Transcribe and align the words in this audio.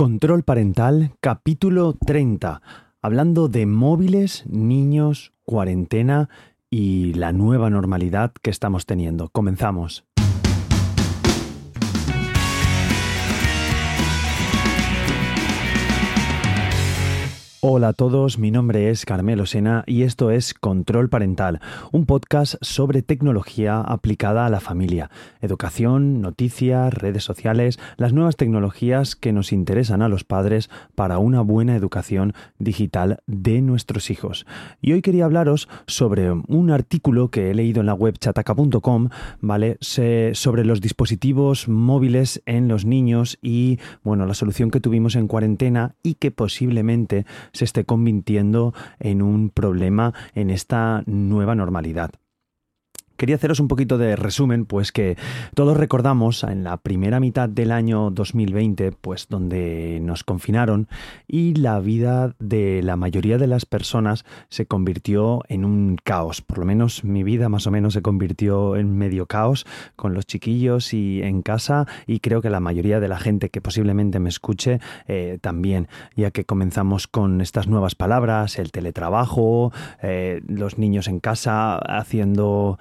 Control 0.00 0.44
Parental, 0.44 1.12
capítulo 1.20 1.92
30, 1.92 2.62
hablando 3.02 3.48
de 3.48 3.66
móviles, 3.66 4.46
niños, 4.48 5.34
cuarentena 5.44 6.30
y 6.70 7.12
la 7.12 7.32
nueva 7.32 7.68
normalidad 7.68 8.32
que 8.40 8.48
estamos 8.48 8.86
teniendo. 8.86 9.28
Comenzamos. 9.28 10.06
Hola 17.62 17.88
a 17.88 17.92
todos, 17.92 18.38
mi 18.38 18.50
nombre 18.50 18.88
es 18.88 19.04
Carmelo 19.04 19.44
Sena 19.44 19.84
y 19.86 20.04
esto 20.04 20.30
es 20.30 20.54
Control 20.54 21.10
Parental, 21.10 21.60
un 21.92 22.06
podcast 22.06 22.54
sobre 22.62 23.02
tecnología 23.02 23.82
aplicada 23.82 24.46
a 24.46 24.48
la 24.48 24.60
familia, 24.60 25.10
educación, 25.42 26.22
noticias, 26.22 26.94
redes 26.94 27.22
sociales, 27.22 27.78
las 27.98 28.14
nuevas 28.14 28.36
tecnologías 28.36 29.14
que 29.14 29.34
nos 29.34 29.52
interesan 29.52 30.00
a 30.00 30.08
los 30.08 30.24
padres 30.24 30.70
para 30.94 31.18
una 31.18 31.42
buena 31.42 31.76
educación 31.76 32.32
digital 32.58 33.18
de 33.26 33.60
nuestros 33.60 34.10
hijos. 34.10 34.46
Y 34.80 34.92
hoy 34.92 35.02
quería 35.02 35.26
hablaros 35.26 35.68
sobre 35.86 36.30
un 36.30 36.70
artículo 36.70 37.28
que 37.28 37.50
he 37.50 37.54
leído 37.54 37.80
en 37.80 37.86
la 37.86 37.94
web 37.94 38.16
chataca.com, 38.18 39.10
¿vale? 39.42 39.76
sobre 39.80 40.64
los 40.64 40.80
dispositivos 40.80 41.68
móviles 41.68 42.42
en 42.46 42.68
los 42.68 42.86
niños 42.86 43.38
y, 43.42 43.80
bueno, 44.02 44.24
la 44.24 44.32
solución 44.32 44.70
que 44.70 44.80
tuvimos 44.80 45.14
en 45.14 45.28
cuarentena 45.28 45.94
y 46.02 46.14
que 46.14 46.30
posiblemente 46.30 47.26
se 47.52 47.64
esté 47.64 47.84
convirtiendo 47.84 48.74
en 48.98 49.22
un 49.22 49.50
problema 49.50 50.14
en 50.34 50.50
esta 50.50 51.02
nueva 51.06 51.54
normalidad. 51.54 52.10
Quería 53.20 53.36
haceros 53.36 53.60
un 53.60 53.68
poquito 53.68 53.98
de 53.98 54.16
resumen, 54.16 54.64
pues 54.64 54.92
que 54.92 55.18
todos 55.54 55.76
recordamos 55.76 56.42
en 56.42 56.64
la 56.64 56.78
primera 56.78 57.20
mitad 57.20 57.50
del 57.50 57.70
año 57.70 58.10
2020, 58.10 58.92
pues 58.92 59.26
donde 59.28 59.98
nos 60.00 60.24
confinaron 60.24 60.88
y 61.28 61.52
la 61.52 61.80
vida 61.80 62.34
de 62.38 62.82
la 62.82 62.96
mayoría 62.96 63.36
de 63.36 63.46
las 63.46 63.66
personas 63.66 64.24
se 64.48 64.64
convirtió 64.64 65.42
en 65.48 65.66
un 65.66 65.98
caos. 66.02 66.40
Por 66.40 66.60
lo 66.60 66.64
menos 66.64 67.04
mi 67.04 67.22
vida 67.22 67.50
más 67.50 67.66
o 67.66 67.70
menos 67.70 67.92
se 67.92 68.00
convirtió 68.00 68.74
en 68.76 68.96
medio 68.96 69.26
caos 69.26 69.66
con 69.96 70.14
los 70.14 70.24
chiquillos 70.24 70.94
y 70.94 71.22
en 71.22 71.42
casa 71.42 71.86
y 72.06 72.20
creo 72.20 72.40
que 72.40 72.48
la 72.48 72.60
mayoría 72.60 73.00
de 73.00 73.08
la 73.08 73.18
gente 73.18 73.50
que 73.50 73.60
posiblemente 73.60 74.18
me 74.18 74.30
escuche 74.30 74.80
eh, 75.08 75.36
también, 75.42 75.88
ya 76.16 76.30
que 76.30 76.46
comenzamos 76.46 77.06
con 77.06 77.42
estas 77.42 77.68
nuevas 77.68 77.94
palabras, 77.94 78.58
el 78.58 78.72
teletrabajo, 78.72 79.74
eh, 80.02 80.40
los 80.48 80.78
niños 80.78 81.06
en 81.06 81.20
casa 81.20 81.76
haciendo 81.76 82.78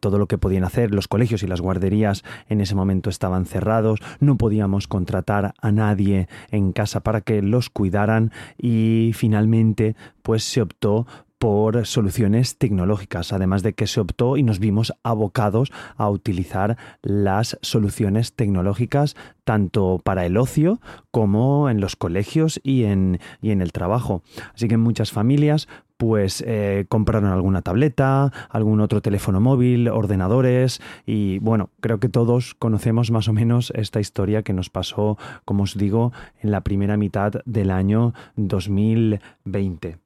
todo 0.00 0.18
lo 0.18 0.26
que 0.26 0.38
podían 0.38 0.64
hacer. 0.64 0.94
Los 0.94 1.08
colegios 1.08 1.42
y 1.42 1.46
las 1.46 1.60
guarderías 1.60 2.24
en 2.48 2.60
ese 2.60 2.74
momento 2.74 3.10
estaban 3.10 3.46
cerrados, 3.46 4.00
no 4.20 4.36
podíamos 4.36 4.88
contratar 4.88 5.54
a 5.60 5.72
nadie 5.72 6.28
en 6.50 6.72
casa 6.72 7.00
para 7.00 7.20
que 7.20 7.42
los 7.42 7.70
cuidaran 7.70 8.32
y 8.58 9.12
finalmente 9.14 9.96
pues 10.22 10.44
se 10.44 10.62
optó 10.62 11.06
por 11.44 11.84
soluciones 11.84 12.56
tecnológicas, 12.56 13.34
además 13.34 13.62
de 13.62 13.74
que 13.74 13.86
se 13.86 14.00
optó 14.00 14.38
y 14.38 14.42
nos 14.42 14.58
vimos 14.60 14.94
abocados 15.02 15.72
a 15.96 16.08
utilizar 16.08 16.78
las 17.02 17.58
soluciones 17.60 18.32
tecnológicas 18.32 19.14
tanto 19.44 20.00
para 20.02 20.24
el 20.24 20.38
ocio 20.38 20.80
como 21.10 21.68
en 21.68 21.82
los 21.82 21.96
colegios 21.96 22.60
y 22.62 22.84
en, 22.84 23.20
y 23.42 23.50
en 23.50 23.60
el 23.60 23.72
trabajo. 23.72 24.22
Así 24.54 24.68
que 24.68 24.78
muchas 24.78 25.12
familias 25.12 25.68
pues 26.04 26.44
eh, 26.46 26.84
compraron 26.90 27.30
alguna 27.30 27.62
tableta, 27.62 28.30
algún 28.50 28.82
otro 28.82 29.00
teléfono 29.00 29.40
móvil, 29.40 29.88
ordenadores 29.88 30.82
y 31.06 31.38
bueno, 31.38 31.70
creo 31.80 31.98
que 31.98 32.10
todos 32.10 32.54
conocemos 32.54 33.10
más 33.10 33.26
o 33.28 33.32
menos 33.32 33.72
esta 33.74 34.00
historia 34.00 34.42
que 34.42 34.52
nos 34.52 34.68
pasó, 34.68 35.16
como 35.46 35.62
os 35.62 35.78
digo, 35.78 36.12
en 36.42 36.50
la 36.50 36.60
primera 36.60 36.98
mitad 36.98 37.32
del 37.46 37.70
año 37.70 38.12
2020. 38.36 40.03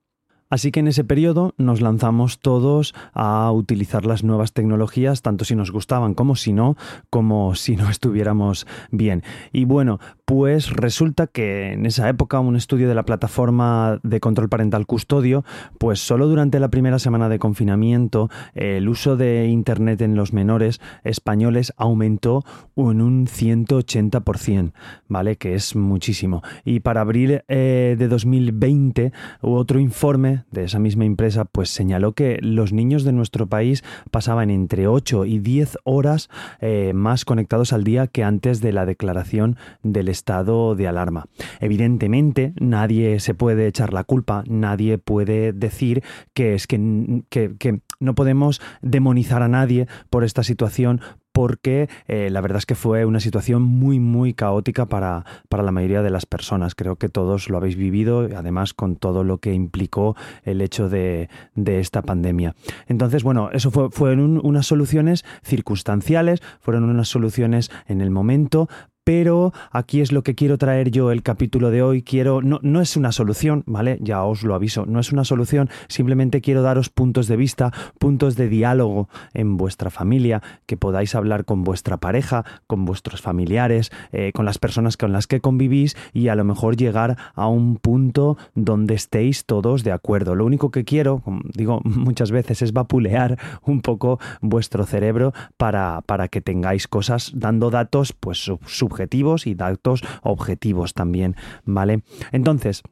Así 0.50 0.70
que 0.70 0.80
en 0.80 0.88
ese 0.88 1.04
periodo 1.04 1.54
nos 1.58 1.80
lanzamos 1.80 2.38
todos 2.38 2.94
a 3.12 3.50
utilizar 3.52 4.06
las 4.06 4.24
nuevas 4.24 4.52
tecnologías, 4.52 5.22
tanto 5.22 5.44
si 5.44 5.54
nos 5.54 5.70
gustaban 5.70 6.14
como 6.14 6.36
si 6.36 6.52
no, 6.52 6.76
como 7.10 7.54
si 7.54 7.76
no 7.76 7.90
estuviéramos 7.90 8.66
bien. 8.90 9.22
Y 9.52 9.64
bueno, 9.64 9.98
pues 10.24 10.70
resulta 10.70 11.26
que 11.26 11.72
en 11.72 11.86
esa 11.86 12.08
época 12.08 12.40
un 12.40 12.56
estudio 12.56 12.88
de 12.88 12.94
la 12.94 13.04
plataforma 13.04 14.00
de 14.02 14.20
control 14.20 14.48
parental 14.48 14.86
custodio, 14.86 15.44
pues 15.78 16.00
solo 16.00 16.28
durante 16.28 16.60
la 16.60 16.68
primera 16.68 16.98
semana 16.98 17.28
de 17.28 17.38
confinamiento 17.38 18.30
el 18.54 18.88
uso 18.88 19.16
de 19.16 19.46
Internet 19.46 20.00
en 20.00 20.14
los 20.14 20.32
menores 20.32 20.80
españoles 21.04 21.72
aumentó 21.76 22.44
en 22.76 23.00
un 23.00 23.26
180%, 23.26 24.72
¿vale? 25.08 25.36
Que 25.36 25.54
es 25.54 25.76
muchísimo. 25.76 26.42
Y 26.64 26.80
para 26.80 27.02
abril 27.02 27.42
eh, 27.48 27.96
de 27.98 28.08
2020 28.08 29.12
otro 29.40 29.80
informe 29.80 30.37
de 30.50 30.64
esa 30.64 30.78
misma 30.78 31.04
empresa 31.04 31.44
pues 31.44 31.70
señaló 31.70 32.12
que 32.12 32.38
los 32.40 32.72
niños 32.72 33.04
de 33.04 33.12
nuestro 33.12 33.46
país 33.46 33.84
pasaban 34.10 34.50
entre 34.50 34.86
8 34.86 35.24
y 35.24 35.38
10 35.38 35.78
horas 35.84 36.28
eh, 36.60 36.92
más 36.94 37.24
conectados 37.24 37.72
al 37.72 37.84
día 37.84 38.06
que 38.06 38.24
antes 38.24 38.60
de 38.60 38.72
la 38.72 38.86
declaración 38.86 39.56
del 39.82 40.08
estado 40.08 40.74
de 40.74 40.88
alarma. 40.88 41.26
Evidentemente 41.60 42.52
nadie 42.60 43.20
se 43.20 43.34
puede 43.34 43.66
echar 43.66 43.92
la 43.92 44.04
culpa, 44.04 44.44
nadie 44.46 44.98
puede 44.98 45.52
decir 45.52 46.02
que 46.34 46.54
es 46.54 46.66
que, 46.66 47.24
que 47.30 47.80
no 48.00 48.14
podemos 48.14 48.60
demonizar 48.82 49.42
a 49.42 49.48
nadie 49.48 49.86
por 50.10 50.24
esta 50.24 50.42
situación 50.42 51.00
porque 51.38 51.88
eh, 52.08 52.30
la 52.32 52.40
verdad 52.40 52.58
es 52.58 52.66
que 52.66 52.74
fue 52.74 53.04
una 53.04 53.20
situación 53.20 53.62
muy, 53.62 54.00
muy 54.00 54.34
caótica 54.34 54.86
para, 54.86 55.24
para, 55.48 55.62
la 55.62 55.70
mayoría 55.70 56.02
de 56.02 56.10
las 56.10 56.26
personas. 56.26 56.74
Creo 56.74 56.96
que 56.96 57.08
todos 57.08 57.48
lo 57.48 57.58
habéis 57.58 57.76
vivido, 57.76 58.28
además 58.36 58.74
con 58.74 58.96
todo 58.96 59.22
lo 59.22 59.38
que 59.38 59.54
implicó 59.54 60.16
el 60.42 60.60
hecho 60.60 60.88
de, 60.88 61.28
esta 61.54 62.02
pandemia. 62.02 62.56
Entonces, 62.88 63.22
bueno, 63.22 63.50
eso 63.52 63.70
fue, 63.70 63.88
fueron 63.92 64.40
unas 64.42 64.66
soluciones 64.66 65.24
circunstanciales, 65.44 66.42
fueron 66.58 66.82
unas 66.90 67.06
soluciones 67.06 67.70
en 67.86 68.00
el 68.00 68.10
momento, 68.10 68.68
pero 69.08 69.54
aquí 69.70 70.02
es 70.02 70.12
lo 70.12 70.22
que 70.22 70.34
quiero 70.34 70.58
traer 70.58 70.90
yo 70.90 71.10
el 71.12 71.22
capítulo 71.22 71.70
de 71.70 71.80
hoy. 71.80 72.02
Quiero, 72.02 72.42
no, 72.42 72.60
no 72.62 72.82
es 72.82 72.94
una 72.94 73.10
solución, 73.10 73.64
¿vale? 73.64 73.96
Ya 74.02 74.22
os 74.22 74.42
lo 74.42 74.54
aviso, 74.54 74.84
no 74.84 75.00
es 75.00 75.12
una 75.12 75.24
solución, 75.24 75.70
simplemente 75.88 76.42
quiero 76.42 76.60
daros 76.60 76.90
puntos 76.90 77.26
de 77.26 77.38
vista, 77.38 77.72
puntos 77.98 78.36
de 78.36 78.50
diálogo 78.50 79.08
en 79.32 79.56
vuestra 79.56 79.88
familia, 79.88 80.42
que 80.66 80.76
podáis 80.76 81.14
hablar 81.14 81.46
con 81.46 81.64
vuestra 81.64 81.96
pareja, 81.96 82.44
con 82.66 82.84
vuestros 82.84 83.22
familiares, 83.22 83.90
eh, 84.12 84.32
con 84.34 84.44
las 84.44 84.58
personas 84.58 84.98
con 84.98 85.10
las 85.10 85.26
que 85.26 85.40
convivís 85.40 85.96
y 86.12 86.28
a 86.28 86.34
lo 86.34 86.44
mejor 86.44 86.76
llegar 86.76 87.16
a 87.34 87.46
un 87.46 87.76
punto 87.76 88.36
donde 88.54 88.92
estéis 88.92 89.46
todos 89.46 89.84
de 89.84 89.92
acuerdo. 89.92 90.34
Lo 90.34 90.44
único 90.44 90.70
que 90.70 90.84
quiero, 90.84 91.20
como 91.20 91.40
digo 91.54 91.80
muchas 91.84 92.30
veces, 92.30 92.60
es 92.60 92.74
vapulear 92.74 93.38
un 93.62 93.80
poco 93.80 94.20
vuestro 94.42 94.84
cerebro 94.84 95.32
para, 95.56 96.02
para 96.02 96.28
que 96.28 96.42
tengáis 96.42 96.86
cosas 96.86 97.32
dando 97.34 97.70
datos 97.70 98.12
pues 98.12 98.36
subjetivos 98.66 98.97
subjetivos 98.98 99.46
y 99.46 99.54
datos 99.54 100.02
objetivos 100.22 100.92
también, 100.92 101.36
¿vale? 101.64 102.02
Entonces, 102.32 102.82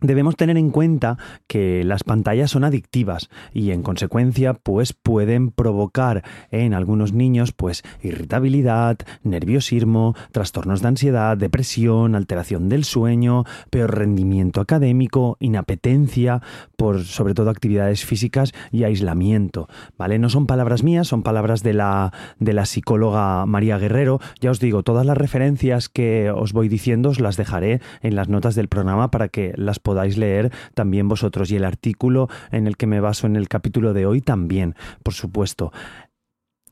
Debemos 0.00 0.36
tener 0.36 0.58
en 0.58 0.70
cuenta 0.70 1.16
que 1.46 1.82
las 1.82 2.04
pantallas 2.04 2.50
son 2.50 2.64
adictivas 2.64 3.30
y 3.54 3.70
en 3.70 3.82
consecuencia 3.82 4.52
pues 4.52 4.92
pueden 4.92 5.50
provocar 5.50 6.22
en 6.50 6.74
algunos 6.74 7.14
niños 7.14 7.52
pues 7.52 7.82
irritabilidad, 8.02 8.98
nerviosismo, 9.22 10.14
trastornos 10.32 10.82
de 10.82 10.88
ansiedad, 10.88 11.36
depresión, 11.36 12.14
alteración 12.14 12.68
del 12.68 12.84
sueño, 12.84 13.44
peor 13.70 13.96
rendimiento 13.96 14.60
académico, 14.60 15.38
inapetencia 15.40 16.42
por 16.76 17.04
sobre 17.04 17.32
todo 17.32 17.48
actividades 17.48 18.04
físicas 18.04 18.52
y 18.70 18.84
aislamiento, 18.84 19.66
¿vale? 19.96 20.18
No 20.18 20.28
son 20.28 20.46
palabras 20.46 20.82
mías, 20.82 21.08
son 21.08 21.22
palabras 21.22 21.62
de 21.62 21.72
la 21.72 22.12
de 22.38 22.52
la 22.52 22.66
psicóloga 22.66 23.46
María 23.46 23.78
Guerrero. 23.78 24.20
Ya 24.40 24.50
os 24.50 24.60
digo, 24.60 24.82
todas 24.82 25.06
las 25.06 25.16
referencias 25.16 25.88
que 25.88 26.30
os 26.30 26.52
voy 26.52 26.68
diciendo 26.68 27.08
os 27.08 27.20
las 27.20 27.38
dejaré 27.38 27.80
en 28.02 28.14
las 28.14 28.28
notas 28.28 28.54
del 28.54 28.68
programa 28.68 29.10
para 29.10 29.28
que 29.28 29.54
las 29.56 29.78
podáis 29.78 29.95
leer 30.16 30.52
también 30.74 31.08
vosotros. 31.08 31.50
Y 31.50 31.56
el 31.56 31.64
artículo 31.64 32.28
en 32.50 32.66
el 32.66 32.76
que 32.76 32.86
me 32.86 33.00
baso 33.00 33.26
en 33.26 33.36
el 33.36 33.48
capítulo 33.48 33.92
de 33.92 34.06
hoy 34.06 34.20
también, 34.20 34.74
por 35.02 35.14
supuesto. 35.14 35.72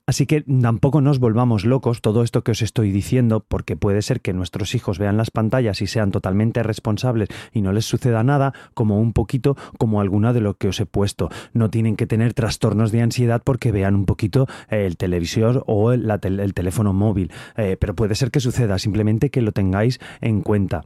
Así 0.06 0.26
que 0.26 0.42
tampoco 0.42 1.00
nos 1.00 1.18
volvamos 1.18 1.64
locos 1.64 2.02
todo 2.02 2.22
esto 2.22 2.44
que 2.44 2.50
os 2.50 2.60
estoy 2.60 2.92
diciendo, 2.92 3.42
porque 3.48 3.74
puede 3.74 4.02
ser 4.02 4.20
que 4.20 4.34
nuestros 4.34 4.74
hijos 4.74 4.98
vean 4.98 5.16
las 5.16 5.30
pantallas 5.30 5.80
y 5.80 5.86
sean 5.86 6.10
totalmente 6.10 6.62
responsables 6.62 7.30
y 7.52 7.62
no 7.62 7.72
les 7.72 7.86
suceda 7.86 8.22
nada, 8.22 8.52
como 8.74 9.00
un 9.00 9.14
poquito 9.14 9.56
como 9.78 10.02
alguna 10.02 10.34
de 10.34 10.42
lo 10.42 10.58
que 10.58 10.68
os 10.68 10.78
he 10.78 10.84
puesto. 10.84 11.30
No 11.54 11.70
tienen 11.70 11.96
que 11.96 12.06
tener 12.06 12.34
trastornos 12.34 12.92
de 12.92 13.00
ansiedad 13.00 13.40
porque 13.42 13.72
vean 13.72 13.94
un 13.94 14.04
poquito 14.04 14.46
el 14.68 14.98
televisor 14.98 15.64
o 15.66 15.92
el, 15.92 16.04
teléfono 16.52 16.92
móvil, 16.92 17.32
eh, 17.56 17.78
pero 17.80 17.94
puede 17.94 18.14
ser 18.14 18.30
que 18.30 18.40
suceda, 18.40 18.78
simplemente 18.78 19.30
que 19.30 19.40
lo 19.40 19.52
tengáis 19.52 20.00
en 20.20 20.42
cuenta. 20.42 20.84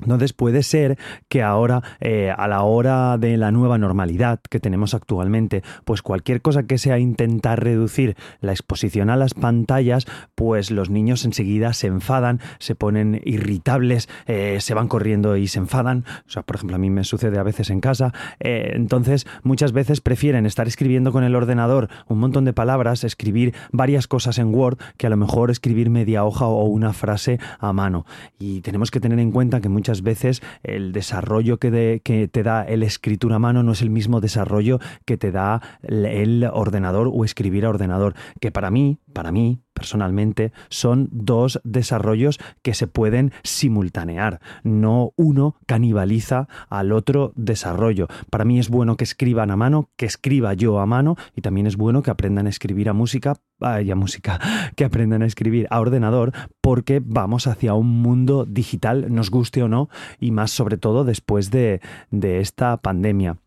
Entonces 0.00 0.32
puede 0.32 0.62
ser 0.62 0.98
que 1.28 1.42
ahora, 1.42 1.82
eh, 2.00 2.32
a 2.36 2.48
la 2.48 2.62
hora 2.62 3.18
de 3.18 3.36
la 3.36 3.50
nueva 3.50 3.78
normalidad 3.78 4.40
que 4.48 4.60
tenemos 4.60 4.94
actualmente, 4.94 5.62
pues 5.84 6.02
cualquier 6.02 6.42
cosa 6.42 6.64
que 6.64 6.78
sea 6.78 6.98
intentar 6.98 7.62
reducir 7.62 8.16
la 8.40 8.52
exposición 8.52 9.10
a 9.10 9.16
las 9.16 9.34
pantallas, 9.34 10.06
pues 10.34 10.70
los 10.70 10.90
niños 10.90 11.24
enseguida 11.24 11.72
se 11.72 11.88
enfadan, 11.88 12.40
se 12.58 12.74
ponen 12.74 13.20
irritables, 13.24 14.08
eh, 14.26 14.58
se 14.60 14.74
van 14.74 14.88
corriendo 14.88 15.36
y 15.36 15.48
se 15.48 15.58
enfadan. 15.58 16.04
O 16.26 16.30
sea, 16.30 16.42
por 16.42 16.56
ejemplo, 16.56 16.76
a 16.76 16.78
mí 16.78 16.90
me 16.90 17.04
sucede 17.04 17.38
a 17.38 17.42
veces 17.42 17.70
en 17.70 17.80
casa. 17.80 18.12
Eh, 18.40 18.72
entonces, 18.74 19.26
muchas 19.42 19.72
veces 19.72 20.00
prefieren 20.00 20.46
estar 20.46 20.68
escribiendo 20.68 21.12
con 21.12 21.24
el 21.24 21.34
ordenador 21.34 21.88
un 22.08 22.18
montón 22.18 22.44
de 22.44 22.52
palabras, 22.52 23.04
escribir 23.04 23.54
varias 23.72 24.06
cosas 24.06 24.38
en 24.38 24.54
Word, 24.54 24.78
que 24.96 25.06
a 25.06 25.10
lo 25.10 25.16
mejor 25.16 25.50
escribir 25.50 25.90
media 25.90 26.24
hoja 26.24 26.46
o 26.46 26.64
una 26.64 26.92
frase 26.92 27.40
a 27.58 27.72
mano. 27.72 28.04
Y 28.38 28.60
tenemos 28.60 28.90
que 28.90 29.00
tener 29.00 29.18
en 29.18 29.32
cuenta 29.32 29.60
que 29.60 29.68
muchas 29.68 29.87
muchas 29.88 30.02
veces 30.02 30.42
el 30.62 30.92
desarrollo 30.92 31.56
que, 31.56 32.02
que 32.04 32.28
te 32.28 32.42
da 32.42 32.62
el 32.62 32.82
escritura 32.82 33.36
a 33.36 33.38
mano 33.38 33.62
no 33.62 33.72
es 33.72 33.80
el 33.80 33.88
mismo 33.88 34.20
desarrollo 34.20 34.80
que 35.06 35.16
te 35.16 35.32
da 35.32 35.62
el 35.80 36.44
ordenador 36.52 37.10
o 37.10 37.24
escribir 37.24 37.64
a 37.64 37.70
ordenador, 37.70 38.12
que 38.38 38.52
para 38.52 38.70
mí, 38.70 38.98
para 39.14 39.32
mí, 39.32 39.62
personalmente, 39.78 40.52
son 40.68 41.08
dos 41.12 41.60
desarrollos 41.62 42.40
que 42.62 42.74
se 42.74 42.88
pueden 42.88 43.32
simultanear. 43.44 44.40
No 44.64 45.12
uno 45.16 45.54
canibaliza 45.66 46.48
al 46.68 46.90
otro 46.90 47.32
desarrollo. 47.36 48.08
Para 48.28 48.44
mí 48.44 48.58
es 48.58 48.68
bueno 48.68 48.96
que 48.96 49.04
escriban 49.04 49.52
a 49.52 49.56
mano, 49.56 49.88
que 49.96 50.06
escriba 50.06 50.52
yo 50.54 50.80
a 50.80 50.86
mano, 50.86 51.16
y 51.36 51.42
también 51.42 51.68
es 51.68 51.76
bueno 51.76 52.02
que 52.02 52.10
aprendan 52.10 52.46
a 52.46 52.50
escribir 52.50 52.88
a 52.88 52.92
música, 52.92 53.36
a 53.60 53.94
música, 53.94 54.40
que 54.76 54.84
aprendan 54.84 55.22
a 55.22 55.26
escribir 55.26 55.68
a 55.70 55.80
ordenador, 55.80 56.32
porque 56.60 57.00
vamos 57.04 57.46
hacia 57.46 57.74
un 57.74 58.02
mundo 58.02 58.44
digital, 58.44 59.14
nos 59.14 59.30
guste 59.30 59.62
o 59.62 59.68
no, 59.68 59.88
y 60.18 60.32
más 60.32 60.50
sobre 60.50 60.76
todo 60.76 61.04
después 61.04 61.50
de, 61.50 61.80
de 62.10 62.40
esta 62.40 62.76
pandemia. 62.78 63.38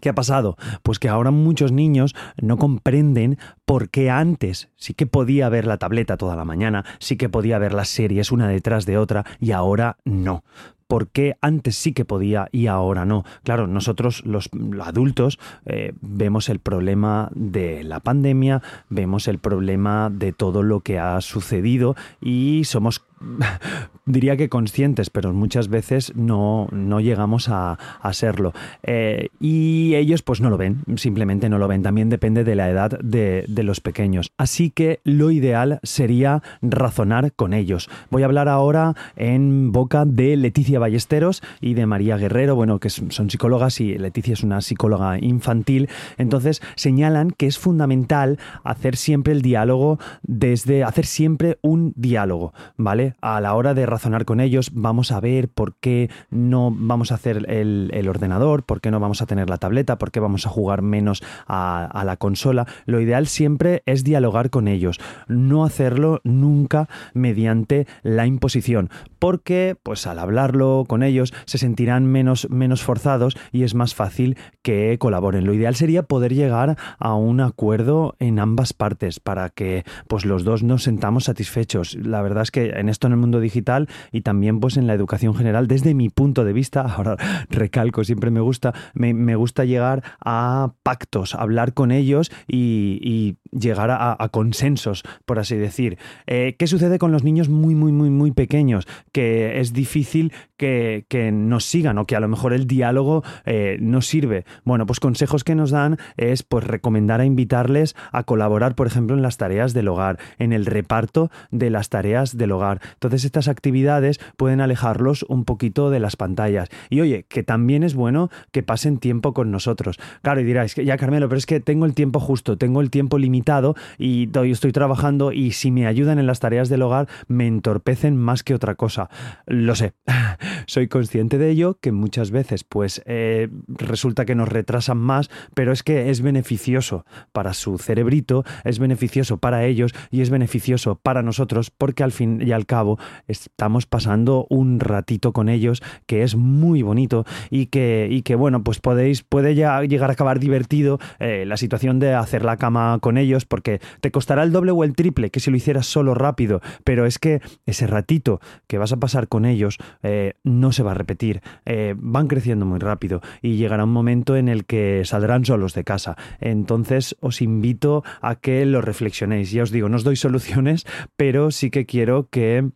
¿Qué 0.00 0.08
ha 0.08 0.14
pasado? 0.14 0.56
Pues 0.82 0.98
que 0.98 1.08
ahora 1.08 1.30
muchos 1.30 1.72
niños 1.72 2.14
no 2.40 2.58
comprenden 2.58 3.38
por 3.64 3.88
qué 3.88 4.10
antes 4.10 4.68
sí 4.76 4.94
que 4.94 5.06
podía 5.06 5.48
ver 5.48 5.66
la 5.66 5.78
tableta 5.78 6.16
toda 6.16 6.36
la 6.36 6.44
mañana, 6.44 6.84
sí 6.98 7.16
que 7.16 7.28
podía 7.28 7.58
ver 7.58 7.72
las 7.72 7.88
series 7.88 8.32
una 8.32 8.48
detrás 8.48 8.86
de 8.86 8.98
otra 8.98 9.24
y 9.40 9.52
ahora 9.52 9.96
no. 10.04 10.44
¿Por 10.86 11.08
qué 11.08 11.36
antes 11.40 11.74
sí 11.74 11.92
que 11.92 12.04
podía 12.04 12.48
y 12.52 12.68
ahora 12.68 13.04
no? 13.04 13.24
Claro, 13.42 13.66
nosotros 13.66 14.24
los 14.24 14.50
adultos 14.80 15.38
eh, 15.64 15.92
vemos 16.00 16.48
el 16.48 16.60
problema 16.60 17.28
de 17.34 17.82
la 17.82 17.98
pandemia, 17.98 18.62
vemos 18.88 19.26
el 19.26 19.38
problema 19.38 20.10
de 20.12 20.32
todo 20.32 20.62
lo 20.62 20.80
que 20.80 21.00
ha 21.00 21.20
sucedido 21.22 21.96
y 22.20 22.62
somos 22.64 23.04
diría 24.06 24.36
que 24.36 24.48
conscientes, 24.48 25.10
pero 25.10 25.32
muchas 25.32 25.68
veces 25.68 26.12
no, 26.14 26.68
no 26.70 27.00
llegamos 27.00 27.48
a, 27.48 27.78
serlo. 28.12 28.52
Eh, 28.82 29.28
y 29.40 29.94
ellos 29.96 30.22
pues 30.22 30.40
no 30.40 30.48
lo 30.48 30.56
ven, 30.56 30.82
simplemente 30.96 31.48
no 31.48 31.58
lo 31.58 31.68
ven. 31.68 31.82
También 31.82 32.08
depende 32.08 32.44
de 32.44 32.54
la 32.54 32.70
edad 32.70 32.98
de, 33.00 33.44
de, 33.48 33.62
los 33.62 33.80
pequeños. 33.80 34.32
Así 34.38 34.70
que 34.70 35.00
lo 35.02 35.30
ideal 35.30 35.80
sería 35.82 36.42
razonar 36.62 37.32
con 37.32 37.52
ellos. 37.52 37.90
Voy 38.10 38.22
a 38.22 38.26
hablar 38.26 38.48
ahora 38.48 38.94
en 39.16 39.72
boca 39.72 40.04
de 40.04 40.36
Leticia 40.36 40.78
Ballesteros 40.78 41.42
y 41.60 41.74
de 41.74 41.86
María 41.86 42.16
Guerrero, 42.16 42.54
bueno, 42.54 42.78
que 42.78 42.90
son 42.90 43.30
psicólogas 43.30 43.80
y 43.80 43.98
Leticia 43.98 44.34
es 44.34 44.42
una 44.42 44.60
psicóloga 44.60 45.18
infantil. 45.18 45.88
Entonces 46.16 46.62
señalan 46.76 47.30
que 47.32 47.46
es 47.46 47.58
fundamental 47.58 48.38
hacer 48.62 48.96
siempre 48.96 49.32
el 49.32 49.42
diálogo 49.42 49.98
desde, 50.22 50.84
hacer 50.84 51.06
siempre 51.06 51.58
un 51.62 51.92
diálogo, 51.96 52.54
¿vale? 52.76 53.05
A 53.20 53.40
la 53.40 53.54
hora 53.54 53.74
de 53.74 53.86
razonar 53.86 54.24
con 54.24 54.40
ellos, 54.40 54.70
vamos 54.72 55.12
a 55.12 55.20
ver 55.20 55.48
por 55.48 55.74
qué 55.76 56.10
no 56.30 56.72
vamos 56.74 57.12
a 57.12 57.16
hacer 57.16 57.46
el, 57.48 58.08
ordenador, 58.08 58.64
por 58.64 58.80
qué 58.80 58.90
no 58.90 59.00
vamos 59.00 59.22
a 59.22 59.26
tener 59.26 59.50
la 59.50 59.58
tableta, 59.58 59.98
por 59.98 60.10
qué 60.10 60.20
vamos 60.20 60.46
a 60.46 60.50
jugar 60.50 60.82
menos 60.82 61.22
a, 61.46 62.02
la 62.04 62.16
consola. 62.16 62.66
Lo 62.84 63.00
ideal 63.00 63.26
siempre 63.26 63.82
es 63.86 64.04
dialogar 64.04 64.50
con 64.50 64.68
ellos, 64.68 65.00
no 65.28 65.64
hacerlo 65.64 66.20
nunca 66.24 66.88
mediante 67.14 67.86
la 68.02 68.26
imposición, 68.26 68.90
porque 69.18 69.76
pues 69.82 70.06
al 70.06 70.18
hablarlo 70.18 70.84
con 70.86 71.02
ellos 71.02 71.34
se 71.46 71.58
sentirán 71.58 72.06
menos, 72.06 72.48
menos 72.50 72.82
forzados 72.82 73.36
y 73.52 73.64
es 73.64 73.74
más 73.74 73.94
fácil 73.94 74.36
que 74.62 74.96
colaboren. 74.98 75.46
Lo 75.46 75.54
ideal 75.54 75.74
sería 75.74 76.02
poder 76.02 76.34
llegar 76.34 76.76
a 76.98 77.14
un 77.14 77.40
acuerdo 77.40 78.14
en 78.18 78.38
ambas 78.38 78.72
partes 78.72 79.20
para 79.20 79.50
que 79.50 79.84
pues 80.08 80.24
los 80.24 80.44
dos 80.44 80.62
nos 80.62 80.82
sentamos 80.82 81.24
satisfechos. 81.24 81.94
La 81.94 82.22
verdad 82.22 82.42
es 82.42 82.50
que 82.50 82.70
en 82.70 82.88
esto 82.96 83.06
en 83.06 83.12
el 83.12 83.18
mundo 83.18 83.40
digital 83.40 83.88
y 84.10 84.22
también 84.22 84.58
pues 84.58 84.76
en 84.76 84.86
la 84.86 84.94
educación 84.94 85.34
general 85.34 85.66
desde 85.66 85.94
mi 85.94 86.08
punto 86.08 86.44
de 86.44 86.52
vista, 86.52 86.80
ahora 86.96 87.16
recalco, 87.50 88.04
siempre 88.04 88.30
me 88.30 88.40
gusta, 88.40 88.74
me, 88.94 89.36
gusta 89.36 89.64
llegar 89.64 90.02
a 90.24 90.72
pactos, 90.82 91.34
hablar 91.34 91.74
con 91.74 91.92
ellos 91.92 92.32
y, 92.48 93.36
llegar 93.52 93.90
a, 93.90 94.28
consensos, 94.30 95.02
por 95.24 95.38
así 95.38 95.56
decir. 95.56 95.98
Eh, 96.26 96.56
¿Qué 96.58 96.66
sucede 96.66 96.98
con 96.98 97.10
los 97.10 97.24
niños 97.24 97.48
muy, 97.48 97.74
muy, 97.74 97.90
muy, 97.90 98.10
muy 98.10 98.30
pequeños? 98.32 98.86
Que 99.12 99.60
es 99.60 99.72
difícil 99.72 100.32
que, 100.56 101.30
nos 101.32 101.64
sigan 101.64 101.98
o 101.98 102.06
que 102.06 102.16
a 102.16 102.20
lo 102.20 102.28
mejor 102.28 102.52
el 102.52 102.66
diálogo 102.66 103.22
eh, 103.44 103.78
no 103.80 104.02
sirve. 104.02 104.44
Bueno, 104.64 104.86
pues 104.86 105.00
consejos 105.00 105.44
que 105.44 105.54
nos 105.54 105.70
dan 105.70 105.98
es 106.16 106.42
pues 106.42 106.64
recomendar 106.64 107.20
a 107.20 107.24
invitarles 107.24 107.96
a 108.12 108.24
colaborar, 108.24 108.74
por 108.74 108.86
ejemplo, 108.86 109.16
en 109.16 109.22
las 109.22 109.36
tareas 109.36 109.72
del 109.72 109.88
hogar, 109.88 110.18
en 110.38 110.52
el 110.52 110.66
reparto 110.66 111.30
de 111.50 111.70
las 111.70 111.88
tareas 111.88 112.36
del 112.36 112.52
hogar. 112.52 112.80
Entonces 112.94 113.24
estas 113.24 113.48
actividades 113.48 114.20
pueden 114.36 114.60
alejarlos 114.60 115.24
un 115.28 115.44
poquito 115.44 115.90
de 115.90 116.00
las 116.00 116.16
pantallas. 116.16 116.68
Y 116.90 117.00
oye, 117.00 117.26
que 117.28 117.42
también 117.42 117.82
es 117.82 117.94
bueno 117.94 118.30
que 118.52 118.62
pasen 118.62 118.98
tiempo 118.98 119.32
con 119.34 119.50
nosotros. 119.50 119.98
Claro, 120.22 120.40
y 120.40 120.44
diráis, 120.44 120.74
ya 120.74 120.96
Carmelo, 120.96 121.28
pero 121.28 121.38
es 121.38 121.46
que 121.46 121.60
tengo 121.60 121.86
el 121.86 121.94
tiempo 121.94 122.20
justo, 122.20 122.56
tengo 122.58 122.80
el 122.80 122.90
tiempo 122.90 123.18
limitado 123.18 123.74
y 123.98 124.28
estoy 124.52 124.72
trabajando 124.72 125.32
y 125.32 125.52
si 125.52 125.70
me 125.70 125.86
ayudan 125.86 126.18
en 126.18 126.26
las 126.26 126.40
tareas 126.40 126.68
del 126.68 126.82
hogar 126.82 127.08
me 127.28 127.46
entorpecen 127.46 128.16
más 128.16 128.42
que 128.42 128.54
otra 128.54 128.74
cosa. 128.74 129.08
Lo 129.46 129.74
sé, 129.74 129.94
soy 130.66 130.88
consciente 130.88 131.38
de 131.38 131.50
ello, 131.50 131.78
que 131.80 131.92
muchas 131.92 132.30
veces 132.30 132.64
pues 132.64 133.02
eh, 133.06 133.48
resulta 133.68 134.24
que 134.24 134.34
nos 134.34 134.48
retrasan 134.48 134.98
más, 134.98 135.30
pero 135.54 135.72
es 135.72 135.82
que 135.82 136.10
es 136.10 136.20
beneficioso 136.20 137.04
para 137.32 137.54
su 137.54 137.78
cerebrito, 137.78 138.44
es 138.64 138.78
beneficioso 138.78 139.38
para 139.38 139.64
ellos 139.64 139.92
y 140.10 140.20
es 140.20 140.30
beneficioso 140.30 140.96
para 140.96 141.22
nosotros 141.22 141.70
porque 141.70 142.02
al 142.02 142.12
fin 142.12 142.42
y 142.44 142.52
al 142.52 142.66
cabo 142.66 142.98
estamos 143.26 143.86
pasando 143.86 144.46
un 144.50 144.80
ratito 144.80 145.32
con 145.32 145.48
ellos 145.48 145.82
que 146.06 146.22
es 146.22 146.36
muy 146.36 146.82
bonito 146.82 147.24
y 147.50 147.66
que, 147.66 148.08
y 148.10 148.22
que 148.22 148.34
bueno, 148.34 148.62
pues 148.62 148.80
podéis, 148.80 149.22
puede 149.22 149.54
ya 149.54 149.82
llegar 149.82 150.10
a 150.10 150.14
acabar 150.14 150.38
divertido 150.38 150.98
eh, 151.18 151.44
la 151.46 151.56
situación 151.56 151.98
de 151.98 152.14
hacer 152.14 152.44
la 152.44 152.56
cama 152.56 152.98
con 153.00 153.18
ellos 153.18 153.44
porque 153.44 153.80
te 154.00 154.10
costará 154.10 154.42
el 154.42 154.52
doble 154.52 154.72
o 154.72 154.84
el 154.84 154.94
triple 154.94 155.30
que 155.30 155.40
si 155.40 155.50
lo 155.50 155.56
hicieras 155.56 155.86
solo 155.86 156.14
rápido, 156.14 156.60
pero 156.84 157.06
es 157.06 157.18
que 157.18 157.40
ese 157.66 157.86
ratito 157.86 158.40
que 158.66 158.78
vas 158.78 158.92
a 158.92 158.96
pasar 158.98 159.28
con 159.28 159.44
ellos 159.44 159.78
eh, 160.02 160.34
no 160.60 160.72
se 160.72 160.82
va 160.82 160.92
a 160.92 160.94
repetir, 160.94 161.42
eh, 161.64 161.94
van 161.96 162.28
creciendo 162.28 162.66
muy 162.66 162.78
rápido 162.78 163.20
y 163.42 163.56
llegará 163.56 163.84
un 163.84 163.92
momento 163.92 164.36
en 164.36 164.48
el 164.48 164.64
que 164.64 165.02
saldrán 165.04 165.44
solos 165.44 165.74
de 165.74 165.84
casa. 165.84 166.16
Entonces 166.40 167.16
os 167.20 167.42
invito 167.42 168.02
a 168.20 168.36
que 168.36 168.64
lo 168.66 168.80
reflexionéis. 168.80 169.50
Ya 169.50 169.62
os 169.62 169.70
digo, 169.70 169.88
no 169.88 169.96
os 169.96 170.04
doy 170.04 170.16
soluciones, 170.26 170.86
pero 171.16 171.50
sí 171.50 171.70
que 171.70 171.86
quiero 171.86 172.28
que 172.30 172.70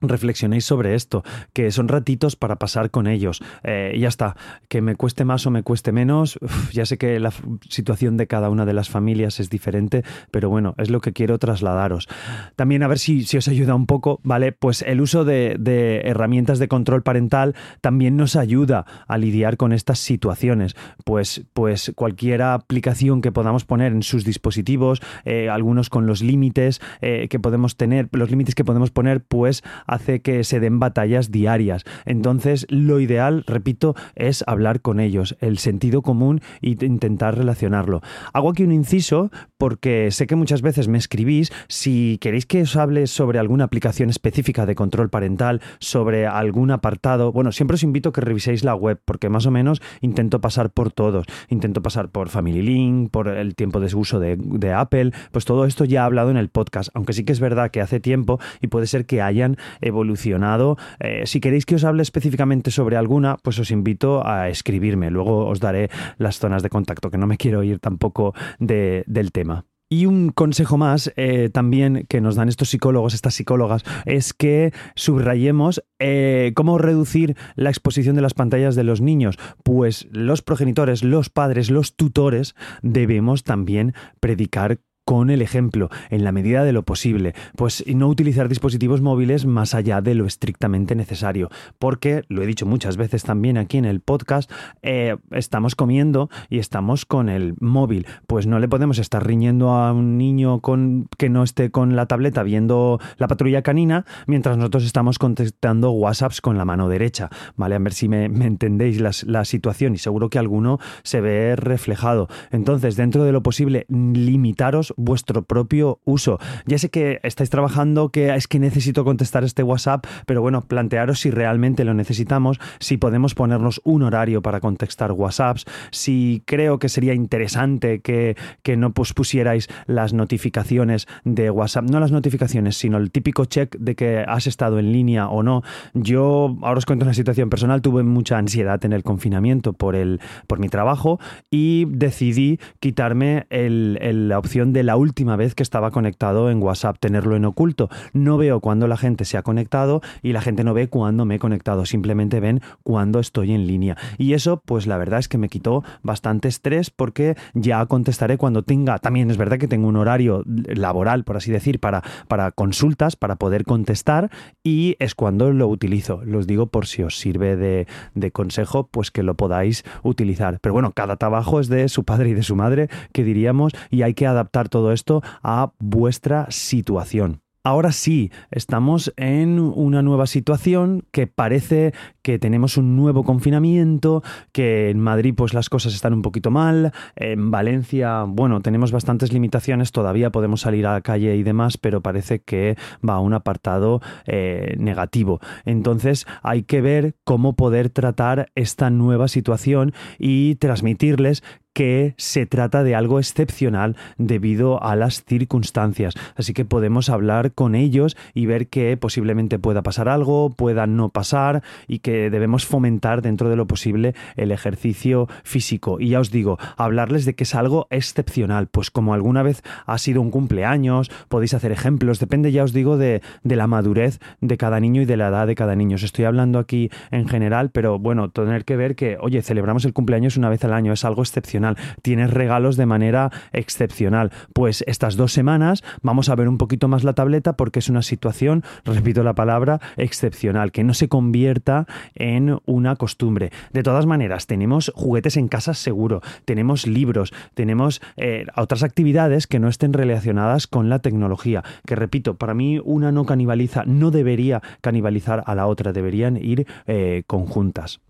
reflexionéis 0.00 0.64
sobre 0.64 0.94
esto, 0.94 1.22
que 1.52 1.70
son 1.70 1.88
ratitos 1.88 2.36
para 2.36 2.56
pasar 2.56 2.90
con 2.90 3.06
ellos. 3.06 3.42
Eh, 3.62 3.96
ya 3.98 4.08
está, 4.08 4.36
que 4.68 4.80
me 4.80 4.96
cueste 4.96 5.24
más 5.24 5.46
o 5.46 5.50
me 5.50 5.62
cueste 5.62 5.92
menos, 5.92 6.38
ya 6.72 6.86
sé 6.86 6.98
que 6.98 7.20
la 7.20 7.32
situación 7.68 8.16
de 8.16 8.26
cada 8.26 8.50
una 8.50 8.64
de 8.66 8.72
las 8.72 8.88
familias 8.88 9.40
es 9.40 9.50
diferente, 9.50 10.04
pero 10.30 10.48
bueno, 10.48 10.74
es 10.78 10.90
lo 10.90 11.00
que 11.00 11.12
quiero 11.12 11.38
trasladaros. 11.38 12.08
También 12.56 12.82
a 12.82 12.88
ver 12.88 12.98
si, 12.98 13.24
si 13.24 13.36
os 13.36 13.48
ayuda 13.48 13.74
un 13.74 13.86
poco, 13.86 14.20
¿vale? 14.22 14.52
Pues 14.52 14.82
el 14.82 15.00
uso 15.00 15.24
de, 15.24 15.58
herramientas 16.04 16.58
de 16.58 16.68
control 16.68 17.02
parental 17.02 17.54
también 17.80 18.16
nos 18.16 18.36
ayuda 18.36 18.84
a 19.06 19.18
lidiar 19.18 19.56
con 19.56 19.72
estas 19.72 19.98
situaciones. 19.98 20.76
Pues, 21.04 21.44
pues 21.52 21.92
cualquier 21.94 22.42
aplicación 22.42 23.20
que 23.20 23.32
podamos 23.32 23.64
poner 23.64 23.92
en 23.92 24.02
sus 24.02 24.24
dispositivos, 24.24 25.00
eh, 25.24 25.48
algunos 25.48 25.90
con 25.90 26.06
los 26.06 26.22
límites 26.22 26.80
eh, 27.00 27.28
que 27.28 27.38
podemos 27.38 27.76
tener, 27.76 28.08
los 28.12 28.30
límites 28.30 28.54
que 28.54 28.64
podemos 28.64 28.90
poner, 28.90 29.22
pues 29.22 29.62
hace 29.90 30.20
que 30.22 30.44
se 30.44 30.60
den 30.60 30.78
batallas 30.78 31.30
diarias. 31.30 31.84
Entonces, 32.06 32.66
lo 32.70 33.00
ideal, 33.00 33.44
repito, 33.46 33.94
es 34.14 34.44
hablar 34.46 34.80
con 34.80 35.00
ellos, 35.00 35.36
el 35.40 35.58
sentido 35.58 36.02
común 36.02 36.40
e 36.62 36.70
intentar 36.80 37.36
relacionarlo. 37.36 38.00
Hago 38.32 38.50
aquí 38.50 38.62
un 38.62 38.72
inciso 38.72 39.30
porque 39.58 40.10
sé 40.10 40.26
que 40.26 40.36
muchas 40.36 40.62
veces 40.62 40.88
me 40.88 40.98
escribís 40.98 41.52
si 41.68 42.18
queréis 42.20 42.46
que 42.46 42.62
os 42.62 42.76
hable 42.76 43.06
sobre 43.06 43.38
alguna 43.38 43.64
aplicación 43.64 44.08
específica 44.10 44.64
de 44.64 44.74
control 44.74 45.10
parental, 45.10 45.60
sobre 45.78 46.26
algún 46.26 46.70
apartado. 46.70 47.32
Bueno, 47.32 47.52
siempre 47.52 47.74
os 47.74 47.82
invito 47.82 48.08
a 48.08 48.12
que 48.12 48.20
reviséis 48.20 48.64
la 48.64 48.74
web 48.74 49.00
porque 49.04 49.28
más 49.28 49.46
o 49.46 49.50
menos 49.50 49.82
intento 50.00 50.40
pasar 50.40 50.70
por 50.70 50.92
todos. 50.92 51.26
Intento 51.48 51.82
pasar 51.82 52.08
por 52.08 52.28
Family 52.28 52.62
Link, 52.62 53.10
por 53.10 53.28
el 53.28 53.54
tiempo 53.54 53.80
de 53.80 53.94
uso 53.94 54.20
de, 54.20 54.36
de 54.36 54.72
Apple, 54.72 55.12
pues 55.32 55.44
todo 55.44 55.64
esto 55.64 55.84
ya 55.84 56.00
he 56.00 56.04
hablado 56.04 56.30
en 56.30 56.36
el 56.36 56.48
podcast, 56.48 56.90
aunque 56.94 57.12
sí 57.12 57.24
que 57.24 57.32
es 57.32 57.40
verdad 57.40 57.70
que 57.70 57.80
hace 57.80 58.00
tiempo 58.00 58.38
y 58.60 58.68
puede 58.68 58.86
ser 58.86 59.06
que 59.06 59.20
hayan 59.20 59.56
evolucionado. 59.80 60.76
Eh, 60.98 61.22
si 61.26 61.40
queréis 61.40 61.66
que 61.66 61.76
os 61.76 61.84
hable 61.84 62.02
específicamente 62.02 62.70
sobre 62.70 62.96
alguna, 62.96 63.36
pues 63.42 63.58
os 63.58 63.70
invito 63.70 64.26
a 64.26 64.48
escribirme. 64.48 65.10
Luego 65.10 65.46
os 65.46 65.60
daré 65.60 65.90
las 66.18 66.38
zonas 66.38 66.62
de 66.62 66.70
contacto, 66.70 67.10
que 67.10 67.18
no 67.18 67.26
me 67.26 67.36
quiero 67.36 67.62
ir 67.62 67.78
tampoco 67.78 68.34
del 68.58 69.32
tema. 69.32 69.64
Y 69.92 70.06
un 70.06 70.30
consejo 70.30 70.78
más 70.78 71.12
eh, 71.16 71.50
también 71.52 72.06
que 72.08 72.20
nos 72.20 72.36
dan 72.36 72.48
estos 72.48 72.70
psicólogos, 72.70 73.12
estas 73.12 73.34
psicólogas, 73.34 73.82
es 74.06 74.32
que 74.32 74.72
subrayemos 74.94 75.82
eh, 75.98 76.52
cómo 76.54 76.78
reducir 76.78 77.36
la 77.56 77.70
exposición 77.70 78.14
de 78.14 78.22
las 78.22 78.34
pantallas 78.34 78.76
de 78.76 78.84
los 78.84 79.00
niños. 79.00 79.36
Pues 79.64 80.06
los 80.12 80.42
progenitores, 80.42 81.02
los 81.02 81.28
padres, 81.28 81.72
los 81.72 81.96
tutores 81.96 82.54
debemos 82.82 83.42
también 83.42 83.92
predicar 84.20 84.78
con 85.10 85.28
el 85.28 85.42
ejemplo, 85.42 85.90
en 86.10 86.22
la 86.22 86.30
medida 86.30 86.62
de 86.62 86.72
lo 86.72 86.84
posible, 86.84 87.34
pues 87.56 87.84
no 87.84 88.06
utilizar 88.06 88.48
dispositivos 88.48 89.00
móviles 89.00 89.44
más 89.44 89.74
allá 89.74 90.00
de 90.00 90.14
lo 90.14 90.24
estrictamente 90.24 90.94
necesario, 90.94 91.50
porque, 91.80 92.22
lo 92.28 92.42
he 92.42 92.46
dicho 92.46 92.64
muchas 92.64 92.96
veces 92.96 93.24
también 93.24 93.58
aquí 93.58 93.76
en 93.76 93.86
el 93.86 93.98
podcast, 93.98 94.48
eh, 94.82 95.16
estamos 95.32 95.74
comiendo 95.74 96.30
y 96.48 96.60
estamos 96.60 97.06
con 97.06 97.28
el 97.28 97.54
móvil, 97.58 98.06
pues 98.28 98.46
no 98.46 98.60
le 98.60 98.68
podemos 98.68 99.00
estar 99.00 99.26
riñendo 99.26 99.70
a 99.70 99.92
un 99.92 100.16
niño 100.16 100.60
con, 100.60 101.08
que 101.18 101.28
no 101.28 101.42
esté 101.42 101.72
con 101.72 101.96
la 101.96 102.06
tableta 102.06 102.44
viendo 102.44 103.00
la 103.16 103.26
patrulla 103.26 103.62
canina, 103.62 104.04
mientras 104.28 104.58
nosotros 104.58 104.84
estamos 104.84 105.18
contestando 105.18 105.90
WhatsApps 105.90 106.40
con 106.40 106.56
la 106.56 106.64
mano 106.64 106.88
derecha, 106.88 107.30
¿vale? 107.56 107.74
A 107.74 107.80
ver 107.80 107.94
si 107.94 108.08
me, 108.08 108.26
entendéis 108.26 109.00
la, 109.00 109.10
la 109.26 109.44
situación 109.44 109.94
y 109.94 109.98
seguro 109.98 110.30
que 110.30 110.38
alguno 110.38 110.78
se 111.02 111.20
ve 111.20 111.56
reflejado. 111.56 112.28
Entonces, 112.52 112.94
dentro 112.94 113.24
de 113.24 113.32
lo 113.32 113.42
posible, 113.42 113.86
limitaros 113.88 114.94
vuestro 115.00 115.42
propio 115.42 116.00
uso. 116.04 116.38
Ya 116.66 116.78
sé 116.78 116.90
que 116.90 117.20
estáis 117.22 117.50
trabajando, 117.50 118.10
que 118.10 118.34
es 118.34 118.46
que 118.46 118.58
necesito 118.58 119.04
contestar 119.04 119.44
este 119.44 119.62
WhatsApp, 119.62 120.06
pero 120.26 120.40
bueno, 120.40 120.62
plantearos 120.62 121.20
si 121.20 121.30
realmente 121.30 121.84
lo 121.84 121.94
necesitamos, 121.94 122.60
si 122.78 122.96
podemos 122.96 123.34
ponernos 123.34 123.80
un 123.84 124.02
horario 124.02 124.42
para 124.42 124.60
contestar 124.60 125.12
WhatsApps, 125.12 125.64
si 125.90 126.42
creo 126.46 126.78
que 126.78 126.88
sería 126.88 127.14
interesante 127.14 128.00
que, 128.00 128.36
que 128.62 128.76
no 128.76 128.92
pues, 128.92 129.12
pusierais 129.12 129.68
las 129.86 130.12
notificaciones 130.12 131.06
de 131.24 131.50
WhatsApp, 131.50 131.90
no 131.90 132.00
las 132.00 132.12
notificaciones, 132.12 132.76
sino 132.76 132.98
el 132.98 133.10
típico 133.10 133.44
check 133.44 133.76
de 133.78 133.94
que 133.94 134.24
has 134.26 134.46
estado 134.46 134.78
en 134.78 134.92
línea 134.92 135.28
o 135.28 135.42
no. 135.42 135.62
Yo 135.94 136.56
ahora 136.62 136.78
os 136.78 136.86
cuento 136.86 137.04
una 137.04 137.14
situación 137.14 137.50
personal, 137.50 137.82
tuve 137.82 138.02
mucha 138.02 138.38
ansiedad 138.38 138.84
en 138.84 138.92
el 138.92 139.02
confinamiento 139.02 139.72
por, 139.72 139.94
el, 139.94 140.20
por 140.46 140.58
mi 140.58 140.68
trabajo 140.68 141.18
y 141.50 141.86
decidí 141.88 142.58
quitarme 142.80 143.46
la 143.50 144.38
opción 144.38 144.72
de 144.72 144.82
la 144.90 144.96
última 144.96 145.36
vez 145.36 145.54
que 145.54 145.62
estaba 145.62 145.92
conectado 145.92 146.50
en 146.50 146.60
WhatsApp, 146.60 146.96
tenerlo 146.98 147.36
en 147.36 147.44
oculto. 147.44 147.88
No 148.12 148.36
veo 148.38 148.58
cuándo 148.58 148.88
la 148.88 148.96
gente 148.96 149.24
se 149.24 149.36
ha 149.36 149.42
conectado 149.44 150.00
y 150.20 150.32
la 150.32 150.40
gente 150.40 150.64
no 150.64 150.74
ve 150.74 150.88
cuándo 150.88 151.24
me 151.24 151.36
he 151.36 151.38
conectado, 151.38 151.86
simplemente 151.86 152.40
ven 152.40 152.60
cuándo 152.82 153.20
estoy 153.20 153.52
en 153.52 153.68
línea. 153.68 153.96
Y 154.18 154.32
eso, 154.32 154.60
pues 154.64 154.88
la 154.88 154.98
verdad 154.98 155.20
es 155.20 155.28
que 155.28 155.38
me 155.38 155.48
quitó 155.48 155.84
bastante 156.02 156.48
estrés 156.48 156.90
porque 156.90 157.36
ya 157.54 157.86
contestaré 157.86 158.36
cuando 158.36 158.64
tenga, 158.64 158.98
también 158.98 159.30
es 159.30 159.36
verdad 159.36 159.58
que 159.58 159.68
tengo 159.68 159.86
un 159.86 159.94
horario 159.94 160.42
laboral, 160.44 161.22
por 161.22 161.36
así 161.36 161.52
decir, 161.52 161.78
para, 161.78 162.02
para 162.26 162.50
consultas, 162.50 163.14
para 163.14 163.36
poder 163.36 163.62
contestar 163.62 164.28
y 164.64 164.96
es 164.98 165.14
cuando 165.14 165.52
lo 165.52 165.68
utilizo. 165.68 166.24
Los 166.24 166.48
digo 166.48 166.66
por 166.66 166.88
si 166.88 167.04
os 167.04 167.16
sirve 167.16 167.54
de, 167.54 167.86
de 168.16 168.32
consejo, 168.32 168.88
pues 168.88 169.12
que 169.12 169.22
lo 169.22 169.36
podáis 169.36 169.84
utilizar. 170.02 170.58
Pero 170.60 170.72
bueno, 170.72 170.90
cada 170.90 171.14
trabajo 171.14 171.60
es 171.60 171.68
de 171.68 171.88
su 171.88 172.02
padre 172.02 172.30
y 172.30 172.34
de 172.34 172.42
su 172.42 172.56
madre, 172.56 172.88
que 173.12 173.22
diríamos, 173.22 173.72
y 173.88 174.02
hay 174.02 174.14
que 174.14 174.26
adaptar 174.26 174.68
todo 174.68 174.79
todo 174.80 174.92
esto 174.92 175.22
a 175.42 175.72
vuestra 175.78 176.46
situación. 176.48 177.42
Ahora 177.62 177.92
sí, 177.92 178.32
estamos 178.50 179.12
en 179.18 179.58
una 179.58 180.00
nueva 180.00 180.26
situación 180.26 181.04
que 181.10 181.26
parece 181.26 181.92
que 182.22 182.38
tenemos 182.38 182.78
un 182.78 182.96
nuevo 182.96 183.22
confinamiento, 183.22 184.22
que 184.52 184.88
en 184.88 184.98
Madrid 184.98 185.34
pues 185.36 185.52
las 185.52 185.68
cosas 185.68 185.92
están 185.92 186.14
un 186.14 186.22
poquito 186.22 186.50
mal, 186.50 186.92
en 187.16 187.50
Valencia, 187.50 188.24
bueno, 188.26 188.62
tenemos 188.62 188.92
bastantes 188.92 189.34
limitaciones, 189.34 189.92
todavía 189.92 190.30
podemos 190.30 190.62
salir 190.62 190.86
a 190.86 190.94
la 190.94 191.00
calle 191.02 191.36
y 191.36 191.42
demás, 191.42 191.76
pero 191.76 192.00
parece 192.00 192.40
que 192.40 192.78
va 193.06 193.16
a 193.16 193.20
un 193.20 193.34
apartado 193.34 194.00
eh, 194.24 194.74
negativo. 194.78 195.40
Entonces 195.66 196.26
hay 196.42 196.62
que 196.62 196.80
ver 196.80 197.16
cómo 197.24 197.56
poder 197.56 197.90
tratar 197.90 198.50
esta 198.54 198.88
nueva 198.88 199.28
situación 199.28 199.92
y 200.18 200.54
transmitirles 200.54 201.42
que 201.72 202.14
se 202.16 202.46
trata 202.46 202.82
de 202.82 202.94
algo 202.94 203.18
excepcional 203.18 203.96
debido 204.18 204.82
a 204.82 204.96
las 204.96 205.24
circunstancias. 205.24 206.14
Así 206.36 206.52
que 206.52 206.64
podemos 206.64 207.08
hablar 207.08 207.52
con 207.52 207.74
ellos 207.74 208.16
y 208.34 208.46
ver 208.46 208.68
que 208.68 208.96
posiblemente 208.96 209.58
pueda 209.58 209.82
pasar 209.82 210.08
algo, 210.08 210.50
pueda 210.50 210.86
no 210.86 211.10
pasar 211.10 211.62
y 211.86 212.00
que 212.00 212.30
debemos 212.30 212.66
fomentar 212.66 213.22
dentro 213.22 213.48
de 213.48 213.56
lo 213.56 213.66
posible 213.66 214.14
el 214.36 214.52
ejercicio 214.52 215.28
físico. 215.44 216.00
Y 216.00 216.10
ya 216.10 216.20
os 216.20 216.30
digo, 216.30 216.58
hablarles 216.76 217.24
de 217.24 217.34
que 217.34 217.44
es 217.44 217.54
algo 217.54 217.86
excepcional, 217.90 218.66
pues 218.66 218.90
como 218.90 219.14
alguna 219.14 219.42
vez 219.42 219.62
ha 219.86 219.98
sido 219.98 220.20
un 220.20 220.30
cumpleaños, 220.30 221.10
podéis 221.28 221.54
hacer 221.54 221.72
ejemplos, 221.72 222.18
depende 222.18 222.52
ya 222.52 222.64
os 222.64 222.72
digo 222.72 222.96
de, 222.96 223.22
de 223.44 223.56
la 223.56 223.66
madurez 223.66 224.18
de 224.40 224.56
cada 224.56 224.80
niño 224.80 225.02
y 225.02 225.04
de 225.04 225.16
la 225.16 225.28
edad 225.28 225.46
de 225.46 225.54
cada 225.54 225.76
niño. 225.76 225.96
Os 225.96 226.02
estoy 226.02 226.24
hablando 226.24 226.58
aquí 226.58 226.90
en 227.10 227.28
general, 227.28 227.70
pero 227.70 227.98
bueno, 227.98 228.30
tener 228.30 228.64
que 228.64 228.76
ver 228.76 228.96
que, 228.96 229.18
oye, 229.20 229.42
celebramos 229.42 229.84
el 229.84 229.92
cumpleaños 229.92 230.36
una 230.36 230.48
vez 230.48 230.64
al 230.64 230.72
año, 230.72 230.92
es 230.92 231.04
algo 231.04 231.22
excepcional 231.22 231.59
tienes 232.02 232.30
regalos 232.30 232.76
de 232.76 232.86
manera 232.86 233.30
excepcional. 233.52 234.32
Pues 234.52 234.84
estas 234.86 235.16
dos 235.16 235.32
semanas 235.32 235.82
vamos 236.02 236.28
a 236.28 236.34
ver 236.34 236.48
un 236.48 236.58
poquito 236.58 236.88
más 236.88 237.04
la 237.04 237.12
tableta 237.12 237.54
porque 237.54 237.78
es 237.78 237.88
una 237.88 238.02
situación, 238.02 238.64
repito 238.84 239.22
la 239.22 239.34
palabra, 239.34 239.80
excepcional, 239.96 240.72
que 240.72 240.84
no 240.84 240.94
se 240.94 241.08
convierta 241.08 241.86
en 242.14 242.58
una 242.66 242.96
costumbre. 242.96 243.50
De 243.72 243.82
todas 243.82 244.06
maneras, 244.06 244.46
tenemos 244.46 244.92
juguetes 244.94 245.36
en 245.36 245.48
casa 245.48 245.74
seguro, 245.74 246.20
tenemos 246.44 246.86
libros, 246.86 247.32
tenemos 247.54 248.00
eh, 248.16 248.46
otras 248.56 248.82
actividades 248.82 249.46
que 249.46 249.58
no 249.58 249.68
estén 249.68 249.92
relacionadas 249.92 250.66
con 250.66 250.88
la 250.88 251.00
tecnología, 251.00 251.62
que 251.86 251.96
repito, 251.96 252.34
para 252.36 252.54
mí 252.54 252.80
una 252.82 253.12
no 253.12 253.24
canibaliza, 253.24 253.84
no 253.86 254.10
debería 254.10 254.62
canibalizar 254.80 255.42
a 255.46 255.54
la 255.54 255.66
otra, 255.66 255.92
deberían 255.92 256.36
ir 256.36 256.66
eh, 256.86 257.24
conjuntas. 257.26 258.00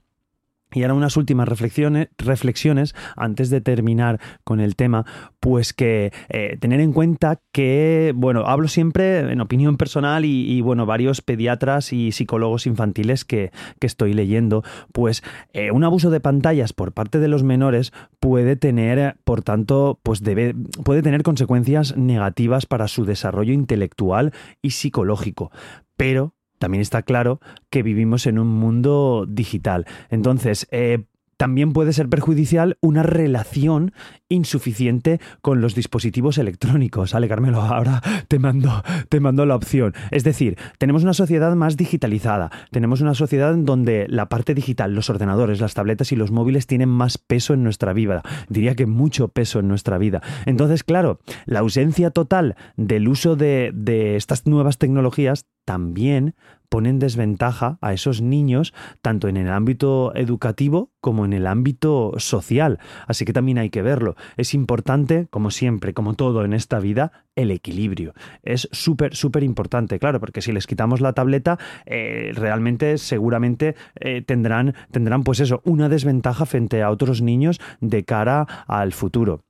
Y 0.73 0.83
ahora 0.83 0.95
unas 0.95 1.17
últimas 1.17 1.49
reflexiones, 1.49 2.09
reflexiones 2.19 2.95
antes 3.17 3.51
de 3.51 3.61
terminar 3.61 4.21
con 4.45 4.61
el 4.61 4.77
tema, 4.77 5.05
pues 5.41 5.73
que 5.73 6.13
eh, 6.29 6.57
tener 6.61 6.81
en 6.81 6.93
cuenta 6.93 7.41
que, 7.53 8.13
bueno, 8.15 8.45
hablo 8.47 8.69
siempre 8.69 9.21
en 9.21 9.41
opinión 9.41 9.77
personal 9.77 10.25
y, 10.25 10.61
bueno, 10.61 10.87
varios 10.87 11.23
pediatras 11.23 11.93
y 11.93 12.13
psicólogos 12.13 12.67
infantiles 12.67 13.25
que, 13.25 13.51
estoy 13.81 14.13
leyendo, 14.13 14.63
pues 14.93 15.25
eh, 15.53 15.73
un 15.73 15.83
abuso 15.83 16.11
de 16.11 16.21
pantallas 16.21 16.73
por 16.73 16.93
parte 16.93 17.19
de 17.19 17.27
los 17.27 17.43
menores 17.43 17.93
puede 18.21 18.55
tener, 18.55 19.17
por 19.25 19.43
tanto, 19.43 19.99
pues 20.05 20.23
debe, 20.23 20.55
puede 20.85 21.03
tener 21.03 21.25
consecuencias 21.25 21.97
negativas 21.97 22.67
para 22.67 22.87
su 22.87 23.05
desarrollo 23.05 23.53
intelectual 23.53 24.33
y 24.63 24.71
psicológico. 24.71 25.51
Pero 25.97 26.35
también 26.61 26.83
está 26.83 27.03
claro 27.03 27.41
que 27.71 27.83
vivimos 27.83 28.27
en 28.27 28.39
un 28.39 28.49
mundo 28.49 29.25
digital. 29.27 29.87
Entonces, 30.11 30.69
eh, 30.71 31.07
también 31.41 31.73
puede 31.73 31.95
ser 31.95 32.11
perjudicial 32.11 32.77
una 32.83 33.03
relación 33.03 33.95
insuficiente 34.29 35.23
con 35.41 35.63
los 35.63 35.75
dispositivos 35.75 36.37
electrónicos. 36.37 37.15
Ale, 37.15 37.29
Carmelo, 37.29 37.63
ahora 37.63 38.03
te 38.29 38.39
mando, 38.39 38.83
te 39.09 39.21
mando 39.21 39.47
la 39.47 39.57
opción. 39.57 39.95
Es 40.11 40.23
decir, 40.23 40.59
tenemos 40.77 41.03
una 41.03 41.15
sociedad 41.15 41.57
más 41.57 41.79
digitalizada, 41.79 42.51
tenemos 42.71 43.01
una 43.01 43.15
sociedad 43.15 43.55
en 43.55 43.65
donde 43.65 44.05
la 44.07 44.29
parte 44.29 44.53
digital, 44.53 44.95
los 44.95 45.09
ordenadores, 45.09 45.63
las 45.63 45.73
tabletas 45.73 46.13
y 46.13 46.17
los 46.17 46.31
móviles 46.31 46.67
tienen 46.67 46.91
más 46.91 47.17
peso 47.17 47.55
en 47.55 47.65
nuestra 47.65 47.95
vida. 47.95 48.21
Diría 48.51 48.75
que 48.75 48.85
mucho 48.85 49.29
peso 49.29 49.61
en 49.61 49.69
nuestra 49.69 49.97
vida. 49.97 50.21
Entonces, 50.45 50.85
claro, 50.85 51.21
la 51.47 51.61
ausencia 51.61 52.11
total 52.11 52.55
del 52.77 53.09
uso 53.09 53.35
de, 53.35 53.71
de 53.73 54.17
estas 54.17 54.47
nuevas 54.47 54.77
tecnologías 54.77 55.47
también 55.65 56.35
pone 56.71 56.89
en 56.89 56.99
desventaja 56.99 57.77
a 57.83 57.93
esos 57.93 58.23
niños 58.23 58.73
tanto 59.03 59.29
en 59.29 59.37
el 59.37 59.51
ámbito 59.51 60.15
educativo 60.15 60.93
como 61.01 61.27
en 61.27 61.35
el 61.35 61.47
ámbito 61.47 62.13
social. 62.17 62.79
Así 63.07 63.27
que 63.27 63.35
también 63.35 63.59
hay 63.59 63.69
que 63.69 63.83
verlo. 63.83 64.17
Es 64.39 64.55
importante, 64.55 65.27
como 65.31 65.51
siempre, 65.51 65.93
como 65.93 66.15
todo 66.15 66.45
en 66.45 66.55
esta 66.55 66.79
vida, 66.79 67.27
el 67.37 67.51
equilibrio. 67.51 68.15
Es 68.43 68.69
súper, 68.73 69.15
súper 69.15 69.43
importante, 69.43 69.99
claro, 69.99 70.21
porque 70.21 70.43
si 70.43 70.53
les 70.53 70.67
quitamos 70.67 71.01
la 71.01 71.13
tableta, 71.13 71.59
eh, 71.87 72.33
realmente 72.35 72.99
seguramente 72.99 73.75
eh, 73.97 74.23
tendrán, 74.23 74.75
tendrán, 74.91 75.25
pues 75.25 75.41
eso, 75.41 75.61
una 75.65 75.89
desventaja 75.89 76.47
frente 76.47 76.83
a 76.83 76.91
otros 76.91 77.21
niños 77.21 77.61
de 77.81 78.05
cara 78.05 78.47
al 78.67 78.93
futuro. 78.93 79.43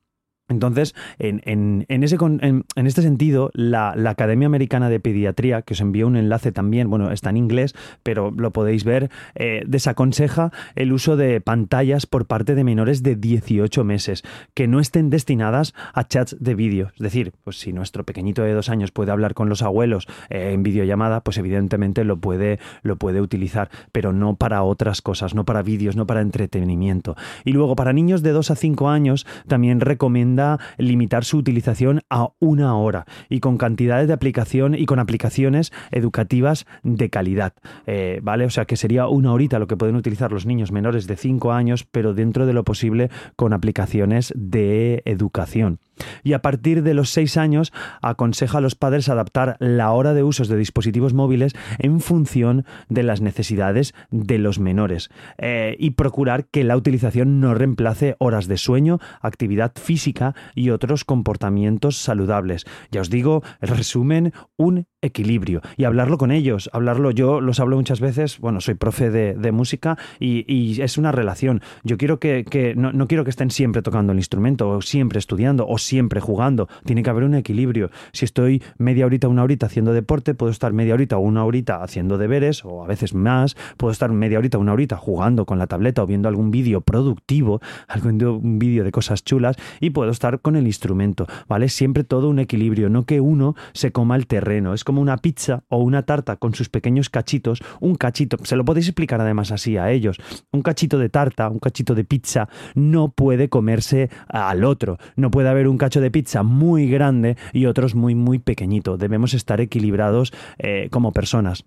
Entonces, 0.51 0.95
en, 1.17 1.85
ese, 1.87 2.17
en, 2.19 2.87
este 2.87 3.01
sentido, 3.01 3.51
la, 3.53 3.95
Academia 4.11 4.45
Americana 4.45 4.89
de 4.89 4.99
Pediatría, 4.99 5.61
que 5.61 5.73
os 5.73 5.81
envió 5.81 6.05
un 6.05 6.17
enlace 6.17 6.51
también, 6.51 6.89
bueno, 6.89 7.11
está 7.11 7.29
en 7.29 7.37
inglés, 7.37 7.73
pero 8.03 8.31
lo 8.31 8.51
podéis 8.51 8.83
ver, 8.83 9.09
eh, 9.35 9.63
desaconseja 9.65 10.51
el 10.75 10.91
uso 10.91 11.15
de 11.15 11.39
pantallas 11.39 12.05
por 12.05 12.25
parte 12.25 12.53
de 12.53 12.63
menores 12.65 13.01
de 13.01 13.15
18 13.15 13.83
meses, 13.85 14.23
que 14.53 14.67
no 14.67 14.81
estén 14.81 15.09
destinadas 15.09 15.73
a 15.93 16.07
chats 16.07 16.35
de 16.39 16.53
vídeo. 16.53 16.91
Es 16.95 16.99
decir, 16.99 17.31
pues 17.45 17.57
si 17.57 17.71
nuestro 17.71 18.03
pequeñito 18.03 18.43
de 18.43 18.53
dos 18.53 18.69
años 18.69 18.91
puede 18.91 19.11
hablar 19.11 19.33
con 19.33 19.47
los 19.47 19.61
abuelos 19.61 20.07
eh, 20.29 20.51
en 20.53 20.63
videollamada, 20.63 21.21
pues 21.21 21.37
evidentemente 21.37 22.03
lo 22.03 22.17
puede, 22.17 22.59
lo 22.83 22.97
puede 22.97 23.21
utilizar, 23.21 23.69
pero 23.93 24.11
no 24.11 24.35
para 24.35 24.63
otras 24.63 25.01
cosas, 25.01 25.33
no 25.33 25.45
para 25.45 25.63
vídeos, 25.63 25.95
no 25.95 26.05
para 26.05 26.21
entretenimiento. 26.21 27.15
Y 27.45 27.53
luego, 27.53 27.77
para 27.77 27.93
niños 27.93 28.21
de 28.21 28.31
2 28.31 28.51
a 28.51 28.55
5 28.55 28.89
años, 28.89 29.25
también 29.47 29.79
recomienda 29.79 30.40
limitar 30.77 31.25
su 31.25 31.37
utilización 31.37 32.01
a 32.09 32.29
una 32.39 32.75
hora 32.75 33.05
y 33.29 33.39
con 33.39 33.57
cantidades 33.57 34.07
de 34.07 34.13
aplicación 34.13 34.75
y 34.75 34.85
con 34.85 34.99
aplicaciones 34.99 35.71
educativas 35.91 36.65
de 36.83 37.09
calidad. 37.09 37.53
Eh, 37.87 38.19
¿Vale? 38.23 38.45
O 38.45 38.49
sea 38.49 38.65
que 38.65 38.77
sería 38.77 39.07
una 39.07 39.33
horita 39.33 39.59
lo 39.59 39.67
que 39.67 39.77
pueden 39.77 39.95
utilizar 39.95 40.31
los 40.31 40.45
niños 40.45 40.71
menores 40.71 41.07
de 41.07 41.17
5 41.17 41.51
años, 41.51 41.85
pero 41.89 42.13
dentro 42.13 42.45
de 42.45 42.53
lo 42.53 42.63
posible 42.63 43.09
con 43.35 43.53
aplicaciones 43.53 44.33
de 44.35 45.01
educación 45.05 45.79
y 46.23 46.33
a 46.33 46.41
partir 46.41 46.83
de 46.83 46.93
los 46.93 47.09
6 47.11 47.37
años 47.37 47.73
aconseja 48.01 48.59
a 48.59 48.61
los 48.61 48.75
padres 48.75 49.09
adaptar 49.09 49.57
la 49.59 49.91
hora 49.91 50.13
de 50.13 50.23
usos 50.23 50.47
de 50.47 50.57
dispositivos 50.57 51.13
móviles 51.13 51.53
en 51.79 51.99
función 51.99 52.65
de 52.89 53.03
las 53.03 53.21
necesidades 53.21 53.93
de 54.09 54.37
los 54.37 54.59
menores 54.59 55.09
eh, 55.37 55.75
y 55.79 55.91
procurar 55.91 56.45
que 56.45 56.63
la 56.63 56.77
utilización 56.77 57.39
no 57.39 57.53
reemplace 57.53 58.15
horas 58.19 58.47
de 58.47 58.57
sueño, 58.57 58.99
actividad 59.21 59.73
física 59.75 60.35
y 60.55 60.69
otros 60.69 61.05
comportamientos 61.05 61.97
saludables. 61.97 62.65
Ya 62.91 63.01
os 63.01 63.09
digo, 63.09 63.43
el 63.61 63.69
resumen, 63.69 64.33
un 64.57 64.87
equilibrio 65.01 65.61
y 65.77 65.85
hablarlo 65.85 66.17
con 66.17 66.31
ellos, 66.31 66.69
hablarlo 66.73 67.11
yo 67.11 67.41
los 67.41 67.59
hablo 67.59 67.75
muchas 67.75 67.99
veces, 67.99 68.39
bueno, 68.39 68.61
soy 68.61 68.75
profe 68.75 69.09
de, 69.09 69.51
música 69.51 69.97
y, 70.19 70.81
es 70.81 70.97
una 70.97 71.11
relación. 71.11 71.61
Yo 71.83 71.97
quiero 71.97 72.19
que, 72.19 72.73
no, 72.77 72.93
no, 72.93 73.07
quiero 73.07 73.23
que 73.23 73.29
estén 73.29 73.51
siempre 73.51 73.81
tocando 73.81 74.13
el 74.13 74.19
instrumento 74.19 74.69
o 74.69 74.81
siempre 74.81 75.19
estudiando 75.19 75.67
o 75.67 75.77
siempre 75.77 76.21
jugando. 76.21 76.69
Tiene 76.85 77.03
que 77.03 77.09
haber 77.09 77.23
un 77.23 77.35
equilibrio. 77.35 77.91
Si 78.13 78.25
estoy 78.25 78.63
media 78.77 79.05
horita, 79.05 79.27
una 79.27 79.43
horita 79.43 79.65
haciendo 79.65 79.93
deporte, 79.93 80.33
puedo 80.33 80.51
estar 80.51 80.71
media 80.73 80.93
horita 80.93 81.17
o 81.17 81.19
una 81.19 81.43
horita 81.43 81.83
haciendo 81.83 82.17
deberes, 82.17 82.63
o 82.63 82.83
a 82.83 82.87
veces 82.87 83.13
más. 83.13 83.55
Puedo 83.77 83.91
estar 83.91 84.11
media 84.11 84.37
horita, 84.37 84.57
una 84.57 84.73
horita 84.73 84.95
jugando 84.95 85.45
con 85.45 85.59
la 85.59 85.67
tableta 85.67 86.03
o 86.03 86.07
viendo 86.07 86.29
algún 86.29 86.51
vídeo 86.51 86.81
productivo, 86.81 87.61
algún 87.87 88.59
vídeo 88.59 88.83
de 88.83 88.91
cosas 88.91 89.23
chulas, 89.23 89.57
y 89.79 89.89
puedo 89.89 90.11
estar 90.11 90.39
con 90.39 90.55
el 90.55 90.67
instrumento, 90.67 91.27
¿vale? 91.47 91.67
Siempre 91.69 92.03
todo 92.03 92.29
un 92.29 92.39
equilibrio, 92.39 92.89
no 92.89 93.05
que 93.05 93.19
uno 93.19 93.55
se 93.73 93.91
coma 93.91 94.15
el 94.15 94.27
terreno. 94.27 94.73
Una 94.99 95.17
pizza 95.17 95.63
o 95.69 95.77
una 95.77 96.03
tarta 96.03 96.35
con 96.35 96.53
sus 96.53 96.69
pequeños 96.69 97.09
cachitos. 97.09 97.61
Un 97.79 97.95
cachito, 97.95 98.37
se 98.43 98.55
lo 98.55 98.65
podéis 98.65 98.87
explicar 98.87 99.21
además 99.21 99.51
así 99.51 99.77
a 99.77 99.91
ellos. 99.91 100.17
Un 100.51 100.61
cachito 100.61 100.97
de 100.97 101.09
tarta, 101.09 101.49
un 101.49 101.59
cachito 101.59 101.95
de 101.95 102.03
pizza, 102.03 102.49
no 102.75 103.09
puede 103.09 103.49
comerse 103.49 104.09
al 104.27 104.63
otro. 104.63 104.97
No 105.15 105.31
puede 105.31 105.49
haber 105.49 105.67
un 105.67 105.77
cacho 105.77 106.01
de 106.01 106.11
pizza 106.11 106.43
muy 106.43 106.89
grande 106.89 107.37
y 107.53 107.65
otros 107.65 107.95
muy, 107.95 108.15
muy 108.15 108.39
pequeñito. 108.39 108.97
Debemos 108.97 109.33
estar 109.33 109.61
equilibrados 109.61 110.33
eh, 110.57 110.89
como 110.91 111.11
personas. 111.11 111.65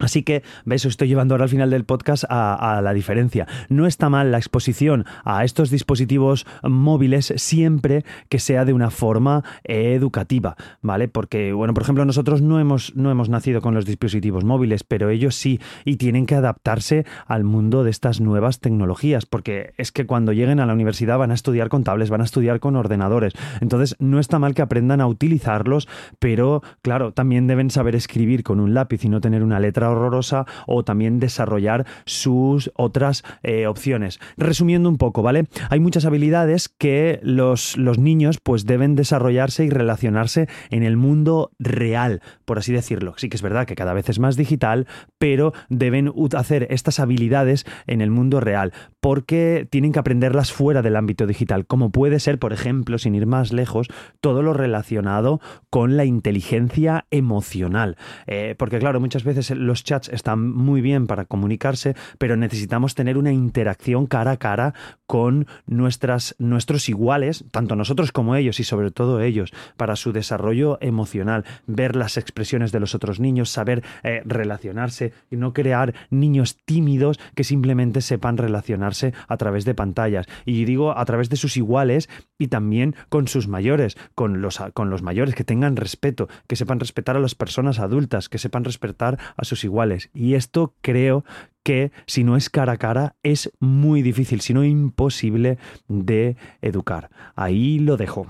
Así 0.00 0.22
que, 0.22 0.42
veis, 0.64 0.84
estoy 0.84 1.08
llevando 1.08 1.34
ahora 1.34 1.44
al 1.44 1.50
final 1.50 1.70
del 1.70 1.84
podcast 1.84 2.24
a, 2.28 2.80
la 2.82 2.92
diferencia. 2.94 3.46
No 3.68 3.86
está 3.86 4.08
mal 4.08 4.32
la 4.32 4.38
exposición 4.38 5.04
a 5.24 5.44
estos 5.44 5.70
dispositivos 5.70 6.46
móviles 6.62 7.32
siempre 7.36 8.04
que 8.28 8.38
sea 8.38 8.64
de 8.64 8.72
una 8.72 8.90
forma 8.90 9.44
educativa, 9.64 10.56
¿vale? 10.80 11.08
Porque, 11.08 11.52
bueno, 11.52 11.74
por 11.74 11.82
ejemplo, 11.82 12.04
nosotros 12.04 12.40
no 12.40 12.58
hemos, 12.58 12.96
no 12.96 13.10
hemos 13.10 13.28
nacido 13.28 13.60
con 13.60 13.74
los 13.74 13.84
dispositivos 13.84 14.44
móviles, 14.44 14.84
pero 14.84 15.10
ellos 15.10 15.34
sí, 15.34 15.60
y 15.84 15.96
tienen 15.96 16.26
que 16.26 16.34
adaptarse 16.34 17.04
al 17.26 17.44
mundo 17.44 17.84
de 17.84 17.90
estas 17.90 18.20
nuevas 18.20 18.60
tecnologías, 18.60 19.26
porque 19.26 19.74
es 19.76 19.92
que 19.92 20.06
cuando 20.06 20.32
lleguen 20.32 20.60
a 20.60 20.66
la 20.66 20.72
universidad 20.72 21.18
van 21.18 21.30
a 21.30 21.34
estudiar 21.34 21.68
con 21.68 21.84
tablets, 21.84 22.10
van 22.10 22.22
a 22.22 22.24
estudiar 22.24 22.60
con 22.60 22.76
ordenadores. 22.76 23.34
Entonces, 23.60 23.96
no 23.98 24.18
está 24.18 24.38
mal 24.38 24.54
que 24.54 24.62
aprendan 24.62 25.00
a 25.00 25.06
utilizarlos, 25.06 25.88
pero, 26.18 26.62
claro, 26.80 27.12
también 27.12 27.46
deben 27.46 27.70
saber 27.70 27.94
escribir 27.94 28.42
con 28.42 28.60
un 28.60 28.72
lápiz 28.72 29.04
y 29.04 29.08
no 29.08 29.20
tener 29.20 29.42
una 29.42 29.60
letra 29.60 29.89
horrorosa 29.90 30.46
o 30.66 30.82
también 30.82 31.20
desarrollar 31.20 31.86
sus 32.04 32.70
otras 32.76 33.22
eh, 33.42 33.66
opciones. 33.66 34.20
Resumiendo 34.36 34.88
un 34.88 34.98
poco, 34.98 35.22
¿vale? 35.22 35.46
Hay 35.68 35.80
muchas 35.80 36.04
habilidades 36.04 36.68
que 36.68 37.20
los, 37.22 37.76
los 37.76 37.98
niños 37.98 38.38
pues 38.42 38.66
deben 38.66 38.94
desarrollarse 38.94 39.64
y 39.64 39.70
relacionarse 39.70 40.48
en 40.70 40.82
el 40.82 40.96
mundo 40.96 41.50
real, 41.58 42.22
por 42.44 42.58
así 42.58 42.72
decirlo. 42.72 43.14
Sí 43.16 43.28
que 43.28 43.36
es 43.36 43.42
verdad 43.42 43.66
que 43.66 43.74
cada 43.74 43.92
vez 43.92 44.08
es 44.08 44.18
más 44.18 44.36
digital, 44.36 44.86
pero 45.18 45.52
deben 45.68 46.12
hacer 46.36 46.66
estas 46.70 47.00
habilidades 47.00 47.66
en 47.86 48.00
el 48.00 48.10
mundo 48.10 48.40
real, 48.40 48.72
porque 49.00 49.66
tienen 49.70 49.92
que 49.92 49.98
aprenderlas 49.98 50.52
fuera 50.52 50.82
del 50.82 50.96
ámbito 50.96 51.26
digital, 51.26 51.66
como 51.66 51.90
puede 51.90 52.20
ser, 52.20 52.38
por 52.38 52.52
ejemplo, 52.52 52.98
sin 52.98 53.14
ir 53.14 53.26
más 53.26 53.52
lejos, 53.52 53.88
todo 54.20 54.42
lo 54.42 54.52
relacionado 54.52 55.40
con 55.70 55.96
la 55.96 56.04
inteligencia 56.04 57.06
emocional. 57.10 57.96
Eh, 58.26 58.54
porque 58.58 58.78
claro, 58.78 59.00
muchas 59.00 59.24
veces 59.24 59.50
los 59.50 59.79
chats 59.84 60.08
están 60.08 60.50
muy 60.50 60.80
bien 60.80 61.06
para 61.06 61.24
comunicarse, 61.24 61.94
pero 62.18 62.36
necesitamos 62.36 62.94
tener 62.94 63.18
una 63.18 63.32
interacción 63.32 64.06
cara 64.06 64.32
a 64.32 64.36
cara 64.36 64.74
con 65.06 65.46
nuestras, 65.66 66.34
nuestros 66.38 66.88
iguales, 66.88 67.44
tanto 67.50 67.76
nosotros 67.76 68.12
como 68.12 68.36
ellos 68.36 68.60
y 68.60 68.64
sobre 68.64 68.90
todo 68.90 69.20
ellos, 69.20 69.52
para 69.76 69.96
su 69.96 70.12
desarrollo 70.12 70.78
emocional, 70.80 71.44
ver 71.66 71.96
las 71.96 72.16
expresiones 72.16 72.72
de 72.72 72.80
los 72.80 72.94
otros 72.94 73.20
niños, 73.20 73.50
saber 73.50 73.82
eh, 74.02 74.22
relacionarse 74.24 75.12
y 75.30 75.36
no 75.36 75.52
crear 75.52 75.94
niños 76.10 76.58
tímidos 76.64 77.18
que 77.34 77.44
simplemente 77.44 78.00
sepan 78.00 78.36
relacionarse 78.36 79.12
a 79.28 79.36
través 79.36 79.64
de 79.64 79.74
pantallas. 79.74 80.26
Y 80.44 80.64
digo 80.64 80.96
a 80.96 81.04
través 81.04 81.28
de 81.28 81.36
sus 81.36 81.56
iguales 81.56 82.08
y 82.38 82.48
también 82.48 82.94
con 83.08 83.28
sus 83.28 83.48
mayores, 83.48 83.96
con 84.14 84.40
los, 84.40 84.58
con 84.74 84.90
los 84.90 85.02
mayores, 85.02 85.34
que 85.34 85.44
tengan 85.44 85.76
respeto, 85.76 86.28
que 86.46 86.56
sepan 86.56 86.80
respetar 86.80 87.16
a 87.16 87.20
las 87.20 87.34
personas 87.34 87.78
adultas, 87.78 88.28
que 88.28 88.38
sepan 88.38 88.64
respetar 88.64 89.18
a 89.36 89.44
sus 89.44 89.59
iguales. 89.64 90.10
Y 90.14 90.34
esto 90.34 90.74
creo 90.80 91.24
que 91.62 91.92
si 92.06 92.24
no 92.24 92.36
es 92.36 92.50
cara 92.50 92.72
a 92.72 92.76
cara 92.78 93.16
es 93.22 93.50
muy 93.60 94.02
difícil, 94.02 94.40
si 94.40 94.54
no 94.54 94.64
imposible 94.64 95.58
de 95.88 96.36
educar. 96.62 97.10
Ahí 97.36 97.78
lo 97.78 97.96
dejo. 97.96 98.26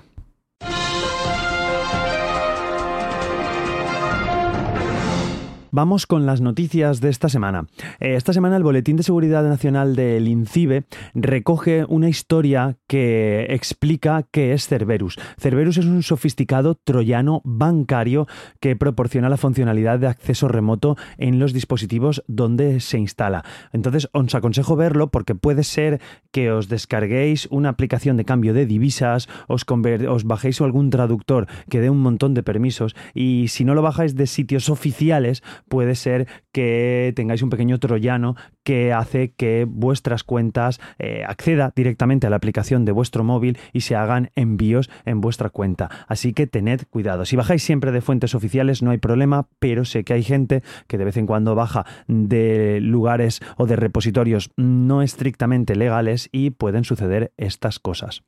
Vamos 5.72 6.08
con 6.08 6.26
las 6.26 6.40
noticias 6.40 7.00
de 7.00 7.10
esta 7.10 7.28
semana. 7.28 7.66
Eh, 8.00 8.16
esta 8.16 8.32
semana 8.32 8.56
el 8.56 8.64
Boletín 8.64 8.96
de 8.96 9.04
Seguridad 9.04 9.44
Nacional 9.44 9.94
del 9.94 10.26
INCIBE 10.26 10.84
recoge 11.14 11.84
una 11.88 12.08
historia 12.08 12.76
que 12.88 13.46
explica 13.50 14.26
qué 14.32 14.52
es 14.52 14.66
Cerberus. 14.66 15.16
Cerberus 15.38 15.76
es 15.76 15.84
un 15.84 16.02
sofisticado 16.02 16.74
troyano 16.74 17.40
bancario 17.44 18.26
que 18.58 18.74
proporciona 18.74 19.28
la 19.28 19.36
funcionalidad 19.36 20.00
de 20.00 20.08
acceso 20.08 20.48
remoto 20.48 20.96
en 21.18 21.38
los 21.38 21.52
dispositivos 21.52 22.24
donde 22.26 22.80
se 22.80 22.98
instala. 22.98 23.44
Entonces 23.72 24.08
os 24.12 24.34
aconsejo 24.34 24.74
verlo 24.74 25.12
porque 25.12 25.36
puede 25.36 25.62
ser 25.62 26.00
que 26.32 26.50
os 26.50 26.68
descarguéis 26.68 27.46
una 27.50 27.68
aplicación 27.68 28.16
de 28.16 28.24
cambio 28.24 28.54
de 28.54 28.66
divisas, 28.66 29.28
os, 29.46 29.64
os 30.08 30.24
bajéis 30.24 30.60
algún 30.60 30.90
traductor 30.90 31.46
que 31.68 31.80
dé 31.80 31.90
un 31.90 32.00
montón 32.00 32.34
de 32.34 32.42
permisos 32.42 32.96
y 33.14 33.46
si 33.48 33.64
no 33.64 33.74
lo 33.74 33.82
bajáis 33.82 34.16
de 34.16 34.26
sitios 34.26 34.68
oficiales, 34.68 35.42
puede 35.68 35.94
ser 35.94 36.26
que 36.52 37.12
tengáis 37.16 37.42
un 37.42 37.50
pequeño 37.50 37.78
troyano 37.78 38.36
que 38.64 38.92
hace 38.92 39.32
que 39.32 39.66
vuestras 39.68 40.24
cuentas 40.24 40.80
eh, 40.98 41.24
acceda 41.26 41.72
directamente 41.74 42.26
a 42.26 42.30
la 42.30 42.36
aplicación 42.36 42.84
de 42.84 42.92
vuestro 42.92 43.24
móvil 43.24 43.58
y 43.72 43.82
se 43.82 43.96
hagan 43.96 44.30
envíos 44.34 44.90
en 45.04 45.20
vuestra 45.20 45.50
cuenta. 45.50 45.90
Así 46.08 46.32
que 46.32 46.46
tened 46.46 46.82
cuidado. 46.90 47.24
Si 47.24 47.36
bajáis 47.36 47.62
siempre 47.62 47.92
de 47.92 48.00
fuentes 48.00 48.34
oficiales 48.34 48.82
no 48.82 48.90
hay 48.90 48.98
problema, 48.98 49.48
pero 49.58 49.84
sé 49.84 50.04
que 50.04 50.12
hay 50.12 50.22
gente 50.22 50.62
que 50.86 50.98
de 50.98 51.04
vez 51.04 51.16
en 51.16 51.26
cuando 51.26 51.54
baja 51.54 51.86
de 52.06 52.80
lugares 52.80 53.40
o 53.56 53.66
de 53.66 53.76
repositorios 53.76 54.50
no 54.56 55.02
estrictamente 55.02 55.76
legales 55.76 56.28
y 56.32 56.50
pueden 56.50 56.84
suceder 56.84 57.32
estas 57.36 57.78
cosas. 57.78 58.22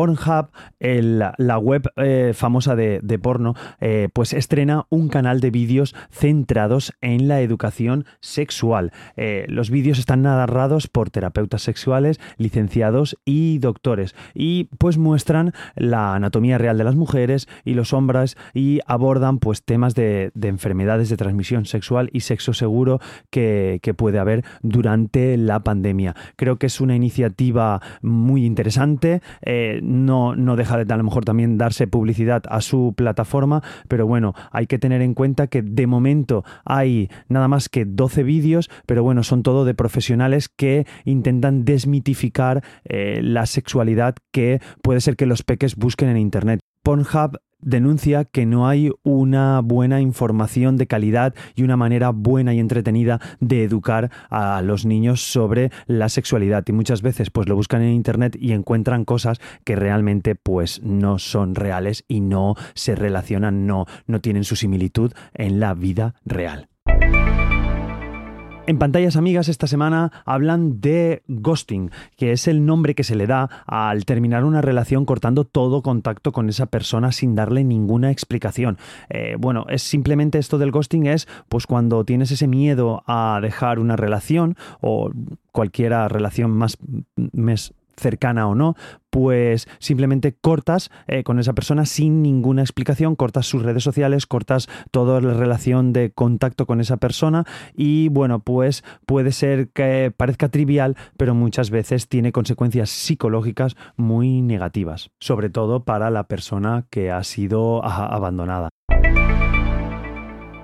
Pornhub, 0.00 0.48
la 0.78 1.58
web 1.58 1.82
eh, 1.96 2.32
famosa 2.34 2.74
de, 2.74 3.18
porno, 3.22 3.54
eh, 3.82 4.08
pues 4.10 4.32
estrena 4.32 4.86
un 4.88 5.10
canal 5.10 5.40
de 5.40 5.50
vídeos 5.50 5.94
centrados 6.10 6.94
en 7.02 7.28
la 7.28 7.42
educación 7.42 8.06
sexual. 8.20 8.92
Eh, 9.18 9.44
los 9.48 9.68
vídeos 9.68 9.98
están 9.98 10.22
narrados 10.22 10.86
por 10.86 11.10
terapeutas 11.10 11.60
sexuales, 11.60 12.18
licenciados 12.38 13.18
y 13.26 13.58
doctores 13.58 14.14
y 14.32 14.70
pues 14.78 14.96
muestran 14.96 15.52
la 15.76 16.14
anatomía 16.14 16.56
real 16.56 16.78
de 16.78 16.84
las 16.84 16.96
mujeres 16.96 17.46
y 17.66 17.74
los 17.74 17.92
hombres 17.92 18.38
y 18.54 18.80
abordan 18.86 19.38
pues 19.38 19.64
temas 19.64 19.94
de, 19.94 20.32
enfermedades 20.40 21.10
de 21.10 21.18
transmisión 21.18 21.66
sexual 21.66 22.08
y 22.14 22.20
sexo 22.20 22.54
seguro 22.54 23.00
que, 23.28 23.80
puede 23.98 24.20
haber 24.20 24.44
durante 24.62 25.36
la 25.36 25.60
pandemia. 25.60 26.14
Creo 26.36 26.56
que 26.56 26.68
es 26.68 26.80
una 26.80 26.94
iniciativa 26.94 27.82
muy 28.00 28.46
interesante, 28.46 29.20
no, 29.90 30.36
no 30.36 30.56
deja 30.56 30.82
de 30.82 30.90
a 30.92 30.96
lo 30.96 31.04
mejor 31.04 31.24
también 31.24 31.58
darse 31.58 31.86
publicidad 31.86 32.42
a 32.48 32.60
su 32.60 32.94
plataforma, 32.96 33.62
pero 33.88 34.06
bueno, 34.06 34.34
hay 34.50 34.66
que 34.66 34.78
tener 34.78 35.02
en 35.02 35.14
cuenta 35.14 35.48
que 35.48 35.62
de 35.62 35.86
momento 35.86 36.44
hay 36.64 37.10
nada 37.28 37.48
más 37.48 37.68
que 37.68 37.84
12 37.84 38.22
vídeos, 38.22 38.70
pero 38.86 39.02
bueno, 39.02 39.22
son 39.22 39.42
todo 39.42 39.64
de 39.64 39.74
profesionales 39.74 40.48
que 40.48 40.86
intentan 41.04 41.64
desmitificar 41.64 42.62
eh, 42.84 43.20
la 43.22 43.46
sexualidad 43.46 44.14
que 44.32 44.60
puede 44.82 45.00
ser 45.00 45.16
que 45.16 45.26
los 45.26 45.42
peques 45.42 45.76
busquen 45.76 46.08
en 46.08 46.16
Internet. 46.16 46.60
Pornhub 46.82 47.38
denuncia 47.62 48.24
que 48.24 48.46
no 48.46 48.68
hay 48.68 48.90
una 49.02 49.60
buena 49.60 50.00
información 50.00 50.76
de 50.76 50.86
calidad 50.86 51.34
y 51.54 51.62
una 51.62 51.76
manera 51.76 52.10
buena 52.10 52.54
y 52.54 52.58
entretenida 52.58 53.20
de 53.40 53.64
educar 53.64 54.10
a 54.28 54.62
los 54.62 54.86
niños 54.86 55.20
sobre 55.20 55.70
la 55.86 56.08
sexualidad 56.08 56.64
y 56.66 56.72
muchas 56.72 57.02
veces 57.02 57.30
pues 57.30 57.48
lo 57.48 57.56
buscan 57.56 57.82
en 57.82 57.92
internet 57.92 58.36
y 58.38 58.52
encuentran 58.52 59.04
cosas 59.04 59.40
que 59.64 59.76
realmente 59.76 60.34
pues 60.34 60.82
no 60.82 61.18
son 61.18 61.54
reales 61.54 62.04
y 62.08 62.20
no 62.20 62.54
se 62.74 62.94
relacionan, 62.94 63.66
no, 63.66 63.86
no 64.06 64.20
tienen 64.20 64.44
su 64.44 64.56
similitud 64.56 65.12
en 65.34 65.60
la 65.60 65.74
vida 65.74 66.14
real. 66.24 66.68
En 68.70 68.78
pantallas 68.78 69.16
amigas 69.16 69.48
esta 69.48 69.66
semana 69.66 70.12
hablan 70.24 70.80
de 70.80 71.24
ghosting, 71.26 71.90
que 72.16 72.30
es 72.30 72.46
el 72.46 72.64
nombre 72.64 72.94
que 72.94 73.02
se 73.02 73.16
le 73.16 73.26
da 73.26 73.50
al 73.66 74.04
terminar 74.04 74.44
una 74.44 74.62
relación 74.62 75.04
cortando 75.06 75.42
todo 75.42 75.82
contacto 75.82 76.30
con 76.30 76.48
esa 76.48 76.66
persona 76.66 77.10
sin 77.10 77.34
darle 77.34 77.64
ninguna 77.64 78.12
explicación. 78.12 78.78
Eh, 79.08 79.34
bueno, 79.36 79.66
es 79.70 79.82
simplemente 79.82 80.38
esto 80.38 80.56
del 80.56 80.70
ghosting 80.70 81.08
es 81.08 81.26
pues 81.48 81.66
cuando 81.66 82.04
tienes 82.04 82.30
ese 82.30 82.46
miedo 82.46 83.02
a 83.08 83.40
dejar 83.42 83.80
una 83.80 83.96
relación 83.96 84.56
o 84.80 85.10
cualquiera 85.50 86.06
relación 86.06 86.52
más, 86.52 86.78
más 87.32 87.74
cercana 88.00 88.48
o 88.48 88.54
no, 88.54 88.74
pues 89.10 89.68
simplemente 89.78 90.34
cortas 90.40 90.90
eh, 91.06 91.22
con 91.22 91.38
esa 91.38 91.52
persona 91.52 91.84
sin 91.84 92.22
ninguna 92.22 92.62
explicación, 92.62 93.16
cortas 93.16 93.46
sus 93.46 93.62
redes 93.62 93.82
sociales, 93.82 94.26
cortas 94.26 94.68
toda 94.90 95.20
la 95.20 95.34
relación 95.34 95.92
de 95.92 96.12
contacto 96.12 96.66
con 96.66 96.80
esa 96.80 96.96
persona 96.96 97.44
y 97.74 98.08
bueno, 98.08 98.40
pues 98.40 98.84
puede 99.06 99.32
ser 99.32 99.68
que 99.70 100.12
parezca 100.16 100.48
trivial, 100.48 100.96
pero 101.16 101.34
muchas 101.34 101.70
veces 101.70 102.08
tiene 102.08 102.32
consecuencias 102.32 102.90
psicológicas 102.90 103.76
muy 103.96 104.42
negativas, 104.42 105.10
sobre 105.18 105.50
todo 105.50 105.84
para 105.84 106.10
la 106.10 106.24
persona 106.24 106.86
que 106.90 107.10
ha 107.10 107.22
sido 107.24 107.84
abandonada. 107.84 108.70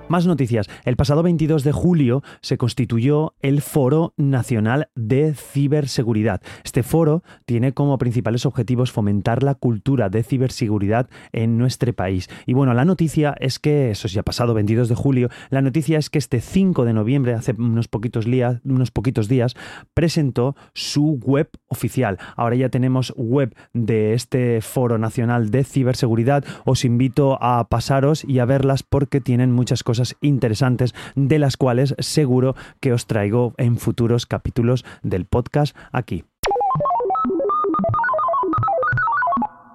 Más 0.09 0.25
noticias. 0.25 0.69
El 0.85 0.95
pasado 0.95 1.21
22 1.21 1.65
de 1.65 1.73
julio 1.73 2.23
se 2.39 2.57
constituyó 2.57 3.33
el 3.41 3.61
Foro 3.61 4.13
Nacional 4.15 4.87
de 4.95 5.33
Ciberseguridad. 5.33 6.41
Este 6.63 6.81
foro 6.81 7.23
tiene 7.45 7.73
como 7.73 7.97
principales 7.97 8.45
objetivos 8.45 8.93
fomentar 8.93 9.43
la 9.43 9.55
cultura 9.55 10.07
de 10.07 10.23
ciberseguridad 10.23 11.09
en 11.33 11.57
nuestro 11.57 11.91
país. 11.91 12.29
Y 12.45 12.53
bueno, 12.53 12.73
la 12.73 12.85
noticia 12.85 13.35
es 13.41 13.59
que, 13.59 13.91
eso 13.91 14.07
ya 14.07 14.23
pasado 14.23 14.53
22 14.53 14.87
de 14.87 14.95
julio, 14.95 15.29
la 15.49 15.61
noticia 15.61 15.99
es 15.99 16.09
que 16.09 16.19
este 16.19 16.39
5 16.39 16.85
de 16.85 16.93
noviembre, 16.93 17.33
hace 17.33 17.51
unos 17.57 17.89
poquitos, 17.89 18.23
días, 18.23 18.61
unos 18.63 18.91
poquitos 18.91 19.27
días, 19.27 19.55
presentó 19.93 20.55
su 20.73 21.19
web 21.21 21.49
oficial. 21.67 22.17
Ahora 22.37 22.55
ya 22.55 22.69
tenemos 22.69 23.13
web 23.17 23.53
de 23.73 24.13
este 24.13 24.61
Foro 24.61 24.97
Nacional 24.97 25.51
de 25.51 25.65
Ciberseguridad. 25.65 26.45
Os 26.63 26.85
invito 26.85 27.37
a 27.41 27.67
pasaros 27.67 28.23
y 28.23 28.39
a 28.39 28.45
verlas 28.45 28.83
porque 28.83 29.19
tienen 29.19 29.51
muchas 29.51 29.83
cosas 29.83 29.96
interesantes 30.21 30.93
de 31.15 31.39
las 31.39 31.57
cuales 31.57 31.95
seguro 31.99 32.55
que 32.79 32.93
os 32.93 33.07
traigo 33.07 33.53
en 33.57 33.77
futuros 33.77 34.25
capítulos 34.25 34.85
del 35.03 35.25
podcast 35.25 35.75
aquí. 35.91 36.23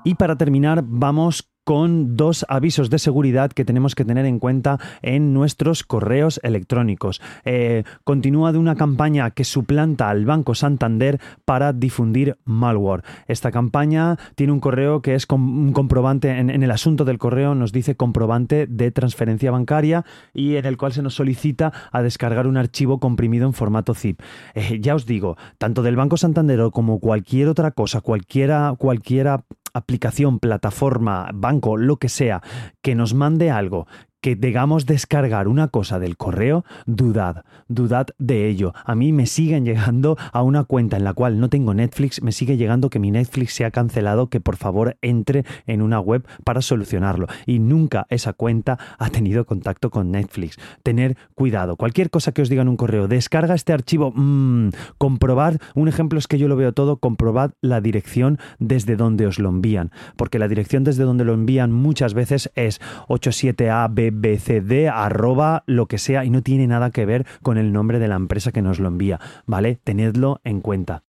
Y 0.05 0.17
para 0.17 0.37
terminar, 0.37 0.83
vamos 0.85 1.52
con 1.65 2.17
dos 2.17 2.45
avisos 2.49 2.91
de 2.91 2.99
seguridad 2.99 3.53
que 3.53 3.65
tenemos 3.65 3.95
que 3.95 4.05
tener 4.05 4.27
en 4.27 4.39
cuenta 4.39 4.79
en 5.03 5.33
nuestros 5.33 5.85
correos 5.85 6.41
electrónicos. 6.43 7.21
Eh, 7.45 7.85
continúa 8.05 8.53
de 8.53 8.59
una 8.59 8.75
campaña 8.75 9.31
que 9.31 9.45
suplanta 9.45 10.11
al 10.11 10.25
Banco 10.25 10.55
Santander 10.55 11.21
para 11.45 11.73
difundir 11.73 12.39
malware. 12.45 13.03
Esta 13.27 13.51
campaña 13.51 14.19
tiene 14.35 14.53
un 14.53 14.61
correo 14.61 15.03
que 15.03 15.15
es 15.15 15.27
un 15.31 15.73
comprobante, 15.73 16.39
en, 16.39 16.51
el 16.51 16.71
asunto 16.71 17.05
del 17.05 17.19
correo 17.19 17.55
nos 17.55 17.73
dice 17.73 17.97
comprobante 17.97 18.67
de 18.67 18.91
transferencia 18.91 19.51
bancaria 19.51 20.05
y 20.35 20.57
en 20.57 20.67
el 20.67 20.77
cual 20.77 20.93
se 20.93 21.03
nos 21.03 21.15
solicita 21.15 21.73
a 21.93 22.03
descargar 22.03 22.47
un 22.47 22.57
archivo 22.57 22.99
comprimido 22.99 23.47
en 23.47 23.53
formato 23.53 23.95
zip. 23.95 24.21
Eh, 24.55 24.79
ya 24.81 24.95
os 24.95 25.07
digo, 25.07 25.37
tanto 25.59 25.83
del 25.83 25.97
Banco 25.97 26.17
Santander 26.17 26.53
como 26.73 27.01
cualquier 27.01 27.49
otra 27.49 27.71
cosa, 27.71 28.01
cualquiera, 28.01 28.75
cualquiera 28.79 29.45
aplicación, 29.75 30.39
plataforma, 30.39 31.31
banco, 31.35 31.77
lo 31.77 31.97
que 31.97 32.09
sea, 32.09 32.43
que 32.83 32.95
nos 32.95 33.15
mande 33.15 33.51
algo 33.51 33.87
que 34.23 34.37
digamos 34.37 34.87
descargar 34.87 35.49
una 35.49 35.69
cosa 35.69 35.99
del 35.99 36.17
correo, 36.17 36.65
dudad, 36.87 37.45
dudad 37.69 38.07
de 38.19 38.49
ello. 38.49 38.73
A 38.85 38.95
mí 38.95 39.13
me 39.13 39.27
siguen 39.27 39.65
llegando 39.65 40.17
a 40.33 40.43
una 40.43 40.65
cuenta 40.65 40.97
en 40.97 41.05
la 41.05 41.13
cual 41.13 41.41
no 41.41 41.51
tengo 41.51 41.75
Netflix, 41.75 42.23
me 42.23 42.31
sigue 42.31 42.57
llegando 42.57 42.89
que 42.89 43.01
mi 43.01 43.11
Netflix 43.11 43.55
se 43.55 43.65
ha 43.65 43.73
cancelado, 43.73 44.29
que 44.29 44.41
por 44.41 44.57
favor 44.57 44.97
entre 45.03 45.45
en 45.67 45.83
una 45.83 45.99
web 45.99 46.25
para 46.45 46.63
solucionarlo. 46.63 47.27
Y 47.47 47.59
nunca 47.59 48.07
esa 48.11 48.33
cuenta 48.33 48.79
ha 48.99 49.11
tenido 49.11 49.45
contacto 49.45 49.91
con 49.91 50.13
Netflix. 50.13 50.57
Tener 50.85 51.17
cuidado. 51.35 51.77
Cualquier 51.77 52.09
cosa 52.09 52.31
que 52.31 52.43
os 52.43 52.49
diga 52.49 52.63
en 52.63 52.69
un 52.69 52.77
correo, 52.77 53.09
descarga 53.09 53.55
este 53.55 53.73
archivo, 53.73 54.13
mmm, 54.15 54.69
comprobad, 54.99 55.57
un 55.75 55.89
ejemplo 55.89 56.21
es 56.21 56.29
que 56.29 56.39
yo 56.39 56.47
lo 56.47 56.55
veo 56.55 56.73
todo, 56.73 56.99
comprobad 56.99 57.51
la 57.61 57.81
dirección 57.81 58.39
desde 58.61 58.95
donde 58.95 59.27
os 59.27 59.41
lo 59.41 59.49
envían. 59.49 59.91
Porque 60.17 60.39
la 60.39 60.47
dirección 60.47 60.85
desde 60.85 61.03
donde 61.03 61.25
lo 61.25 61.35
envían 61.35 61.73
muchas 61.73 62.15
veces 62.15 62.53
es 62.55 62.81
87AB 63.09 64.12
bcd 64.21 64.89
arroba 64.93 65.65
lo 65.67 65.87
que 65.87 65.99
sea 65.99 66.25
y 66.25 66.31
no 66.31 66.43
tiene 66.43 66.67
nada 66.67 66.91
que 66.91 67.07
ver 67.07 67.27
con 67.43 67.59
el 67.59 67.73
nombre 67.73 67.99
de 67.99 68.09
la 68.09 68.17
empresa 68.17 68.53
que 68.53 68.63
nos 68.63 68.79
lo 68.79 68.89
envía, 68.89 69.21
¿vale? 69.47 69.81
Tenedlo 69.83 70.41
en 70.45 70.61
cuenta. 70.61 71.05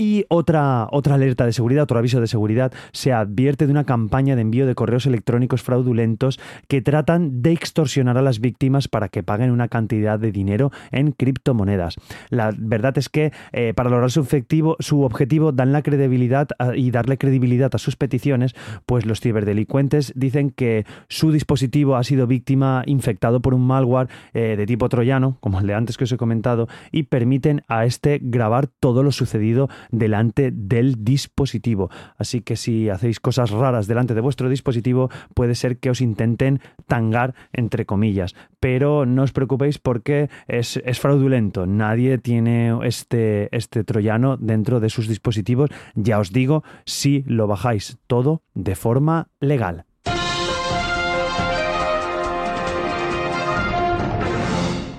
Y 0.00 0.24
otra, 0.30 0.88
otra 0.92 1.16
alerta 1.16 1.44
de 1.44 1.52
seguridad, 1.52 1.82
otro 1.82 1.98
aviso 1.98 2.22
de 2.22 2.26
seguridad, 2.26 2.72
se 2.90 3.12
advierte 3.12 3.66
de 3.66 3.70
una 3.70 3.84
campaña 3.84 4.34
de 4.34 4.40
envío 4.40 4.66
de 4.66 4.74
correos 4.74 5.04
electrónicos 5.04 5.60
fraudulentos 5.60 6.40
que 6.68 6.80
tratan 6.80 7.42
de 7.42 7.52
extorsionar 7.52 8.16
a 8.16 8.22
las 8.22 8.40
víctimas 8.40 8.88
para 8.88 9.10
que 9.10 9.22
paguen 9.22 9.50
una 9.50 9.68
cantidad 9.68 10.18
de 10.18 10.32
dinero 10.32 10.72
en 10.90 11.12
criptomonedas. 11.12 11.96
La 12.30 12.50
verdad 12.56 12.96
es 12.96 13.10
que 13.10 13.34
eh, 13.52 13.74
para 13.76 13.90
lograr 13.90 14.10
su 14.10 14.20
objetivo, 14.20 14.76
su 14.78 15.02
objetivo 15.02 15.52
dan 15.52 15.70
la 15.70 15.82
credibilidad 15.82 16.48
y 16.74 16.92
darle 16.92 17.18
credibilidad 17.18 17.74
a 17.74 17.78
sus 17.78 17.96
peticiones, 17.96 18.54
pues 18.86 19.04
los 19.04 19.20
ciberdelincuentes 19.20 20.14
dicen 20.16 20.48
que 20.48 20.86
su 21.08 21.30
dispositivo 21.30 21.96
ha 21.96 22.04
sido 22.04 22.26
víctima 22.26 22.84
infectado 22.86 23.40
por 23.40 23.52
un 23.52 23.66
malware 23.66 24.08
eh, 24.32 24.54
de 24.56 24.64
tipo 24.64 24.88
troyano, 24.88 25.36
como 25.40 25.60
el 25.60 25.66
de 25.66 25.74
antes 25.74 25.98
que 25.98 26.04
os 26.04 26.12
he 26.12 26.16
comentado, 26.16 26.68
y 26.90 27.02
permiten 27.02 27.64
a 27.68 27.84
este 27.84 28.18
grabar 28.22 28.66
todo 28.66 29.02
lo 29.02 29.12
sucedido 29.12 29.68
delante 29.90 30.50
del 30.50 31.04
dispositivo. 31.04 31.90
Así 32.16 32.40
que 32.40 32.56
si 32.56 32.88
hacéis 32.88 33.20
cosas 33.20 33.50
raras 33.50 33.86
delante 33.86 34.14
de 34.14 34.20
vuestro 34.20 34.48
dispositivo, 34.48 35.10
puede 35.34 35.54
ser 35.54 35.78
que 35.78 35.90
os 35.90 36.00
intenten 36.00 36.60
tangar, 36.86 37.34
entre 37.52 37.86
comillas. 37.86 38.34
Pero 38.60 39.06
no 39.06 39.22
os 39.22 39.32
preocupéis 39.32 39.78
porque 39.78 40.28
es, 40.48 40.80
fraudulento. 41.00 41.66
Nadie 41.66 42.18
tiene 42.18 42.78
este, 42.84 43.54
este 43.56 43.84
troyano 43.84 44.36
dentro 44.36 44.80
de 44.80 44.90
sus 44.90 45.08
dispositivos. 45.08 45.70
Ya 45.94 46.18
os 46.18 46.32
digo, 46.32 46.62
si 46.84 47.24
lo 47.26 47.46
bajáis 47.46 47.98
todo 48.06 48.42
de 48.54 48.74
forma 48.74 49.28
legal. 49.40 49.86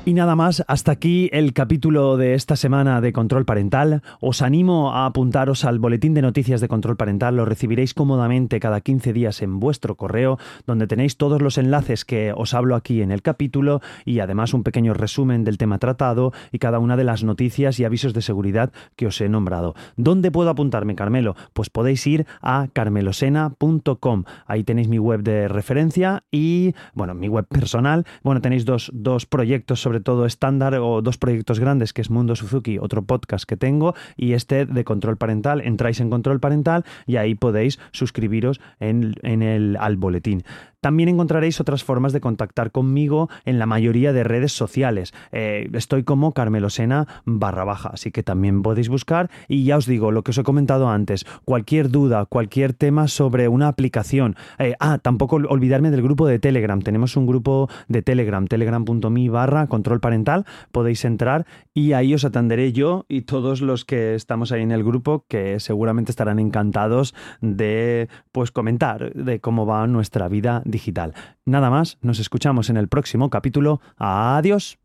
Y 0.04 0.16
nada 0.16 0.36
más, 0.36 0.64
hasta 0.68 0.92
aquí 0.92 1.30
el 1.32 1.54
capítulo 1.54 2.18
de 2.18 2.34
esta 2.34 2.56
semana 2.56 3.02
de 3.02 3.14
Control 3.14 3.46
Parental. 3.46 4.02
Os 4.20 4.42
animo 4.42 4.94
a 4.94 5.06
apuntaros 5.06 5.64
al 5.64 5.78
boletín 5.78 6.16
de 6.16 6.24
noticias 6.24 6.60
de 6.60 6.68
Control 6.68 6.98
Parental. 6.98 7.36
Lo 7.36 7.46
recibiréis 7.46 7.94
cómodamente 7.94 8.60
cada 8.60 8.82
15 8.82 9.14
días 9.14 9.44
en 9.44 9.60
vuestro 9.60 9.98
correo, 9.98 10.40
donde 10.66 10.88
tenéis 10.88 11.18
todos 11.18 11.40
los 11.40 11.60
enlaces 11.60 12.04
que 12.04 12.34
os 12.36 12.56
hablo 12.56 12.76
aquí 12.76 13.04
en 13.04 13.12
el 13.12 13.22
capítulo 13.22 13.80
y 14.04 14.22
además 14.22 14.56
un 14.56 14.64
pequeño 14.64 14.96
resumen 14.96 15.44
del 15.44 15.60
tema 15.60 15.78
tratado 15.78 16.34
y 16.52 16.58
cada 16.58 16.80
una 16.80 16.98
de 16.98 17.04
las 17.04 17.24
noticias 17.24 17.80
y 17.80 17.86
avisos 17.86 18.16
de 18.16 18.24
seguridad 18.24 18.72
que 18.96 19.06
os 19.06 19.22
he 19.22 19.30
nombrado. 19.30 19.76
¿Dónde 19.98 20.32
puedo 20.32 20.50
apuntarme, 20.50 20.96
Carmelo? 20.96 21.36
Pues 21.54 21.70
podéis 21.70 22.08
ir 22.08 22.26
a 22.42 22.70
carmelosena.com. 22.74 24.24
Ahí 24.48 24.64
tenéis 24.64 24.88
mi 24.88 24.98
web 24.98 25.22
de 25.22 25.48
referencia 25.48 26.24
y, 26.32 26.74
bueno, 26.96 27.14
mi 27.14 27.28
web 27.28 27.46
personal. 27.46 28.08
Bueno, 28.24 28.42
tenéis 28.42 28.66
dos, 28.66 28.90
dos 28.96 29.28
proyectos 29.28 29.80
sobre 29.80 29.91
sobre 29.92 30.00
todo 30.00 30.26
estándar 30.26 30.74
o 30.76 31.02
dos 31.02 31.18
proyectos 31.18 31.60
grandes, 31.60 31.92
que 31.92 32.02
es 32.02 32.10
Mundo 32.10 32.38
Suzuki, 32.38 32.78
otro 32.78 33.02
podcast 33.02 33.44
que 33.44 33.58
tengo, 33.58 33.94
y 34.16 34.32
este 34.32 34.66
de 34.66 34.86
control 34.86 35.18
parental. 35.18 35.60
Entráis 35.60 36.00
en 36.00 36.10
control 36.10 36.40
parental 36.40 36.86
y 37.06 37.18
ahí 37.18 37.36
podéis 37.36 37.78
suscribiros 37.92 38.62
en, 38.80 39.16
en 39.22 39.42
el, 39.42 39.76
al 39.76 39.98
boletín. 39.98 40.46
También 40.82 41.10
encontraréis 41.10 41.62
otras 41.62 41.84
formas 41.84 42.12
de 42.12 42.22
contactar 42.22 42.72
conmigo 42.72 43.30
en 43.46 43.60
la 43.60 43.68
mayoría 43.68 44.14
de 44.14 44.24
redes 44.24 44.52
sociales. 44.52 45.14
Eh, 45.32 45.70
estoy 45.74 46.04
como 46.04 46.34
Carmelosena 46.34 47.08
barra 47.24 47.64
baja, 47.64 47.90
así 47.94 48.10
que 48.10 48.24
también 48.24 48.64
podéis 48.64 48.90
buscar. 48.90 49.30
Y 49.48 49.64
ya 49.64 49.78
os 49.78 49.86
digo, 49.86 50.12
lo 50.12 50.24
que 50.24 50.32
os 50.32 50.40
he 50.40 50.44
comentado 50.44 50.90
antes, 50.90 51.28
cualquier 51.46 51.92
duda, 51.92 52.26
cualquier 52.26 52.74
tema 52.74 53.08
sobre 53.08 53.48
una 53.48 53.68
aplicación. 53.68 54.36
Eh, 54.58 54.74
ah, 54.80 54.98
tampoco 54.98 55.36
olvidarme 55.36 55.92
del 55.92 56.02
grupo 56.02 56.26
de 56.26 56.40
Telegram. 56.40 56.82
Tenemos 56.82 57.16
un 57.16 57.28
grupo 57.28 57.70
de 57.88 58.02
Telegram, 58.02 58.48
telegram.me 58.48 59.30
barra 59.30 59.68
control 59.68 60.00
parental. 60.00 60.48
Podéis 60.72 61.06
entrar 61.06 61.46
y 61.76 61.94
ahí 61.94 62.16
os 62.16 62.26
atenderé 62.26 62.74
yo 62.74 63.06
y 63.08 63.22
todos 63.22 63.62
los 63.62 63.86
que 63.86 64.16
estamos 64.16 64.52
ahí 64.52 64.64
en 64.64 64.72
el 64.72 64.84
grupo 64.84 65.26
que 65.28 65.60
seguramente 65.60 66.12
estarán 66.12 66.40
encantados 66.40 67.14
de 67.40 68.10
pues 68.32 68.50
comentar 68.50 69.14
de 69.14 69.40
cómo 69.40 69.68
va 69.68 69.86
nuestra 69.86 70.28
vida 70.28 70.64
digital. 70.72 71.14
Nada 71.46 71.70
más, 71.70 71.98
nos 72.02 72.20
escuchamos 72.20 72.70
en 72.70 72.78
el 72.78 72.88
próximo 72.88 73.30
capítulo. 73.30 73.82
Adiós. 73.98 74.78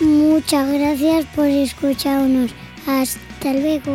Muchas 0.00 0.72
gracias 0.72 1.24
por 1.34 1.46
escucharnos. 1.46 2.54
Hasta 2.86 3.52
luego. 3.52 3.94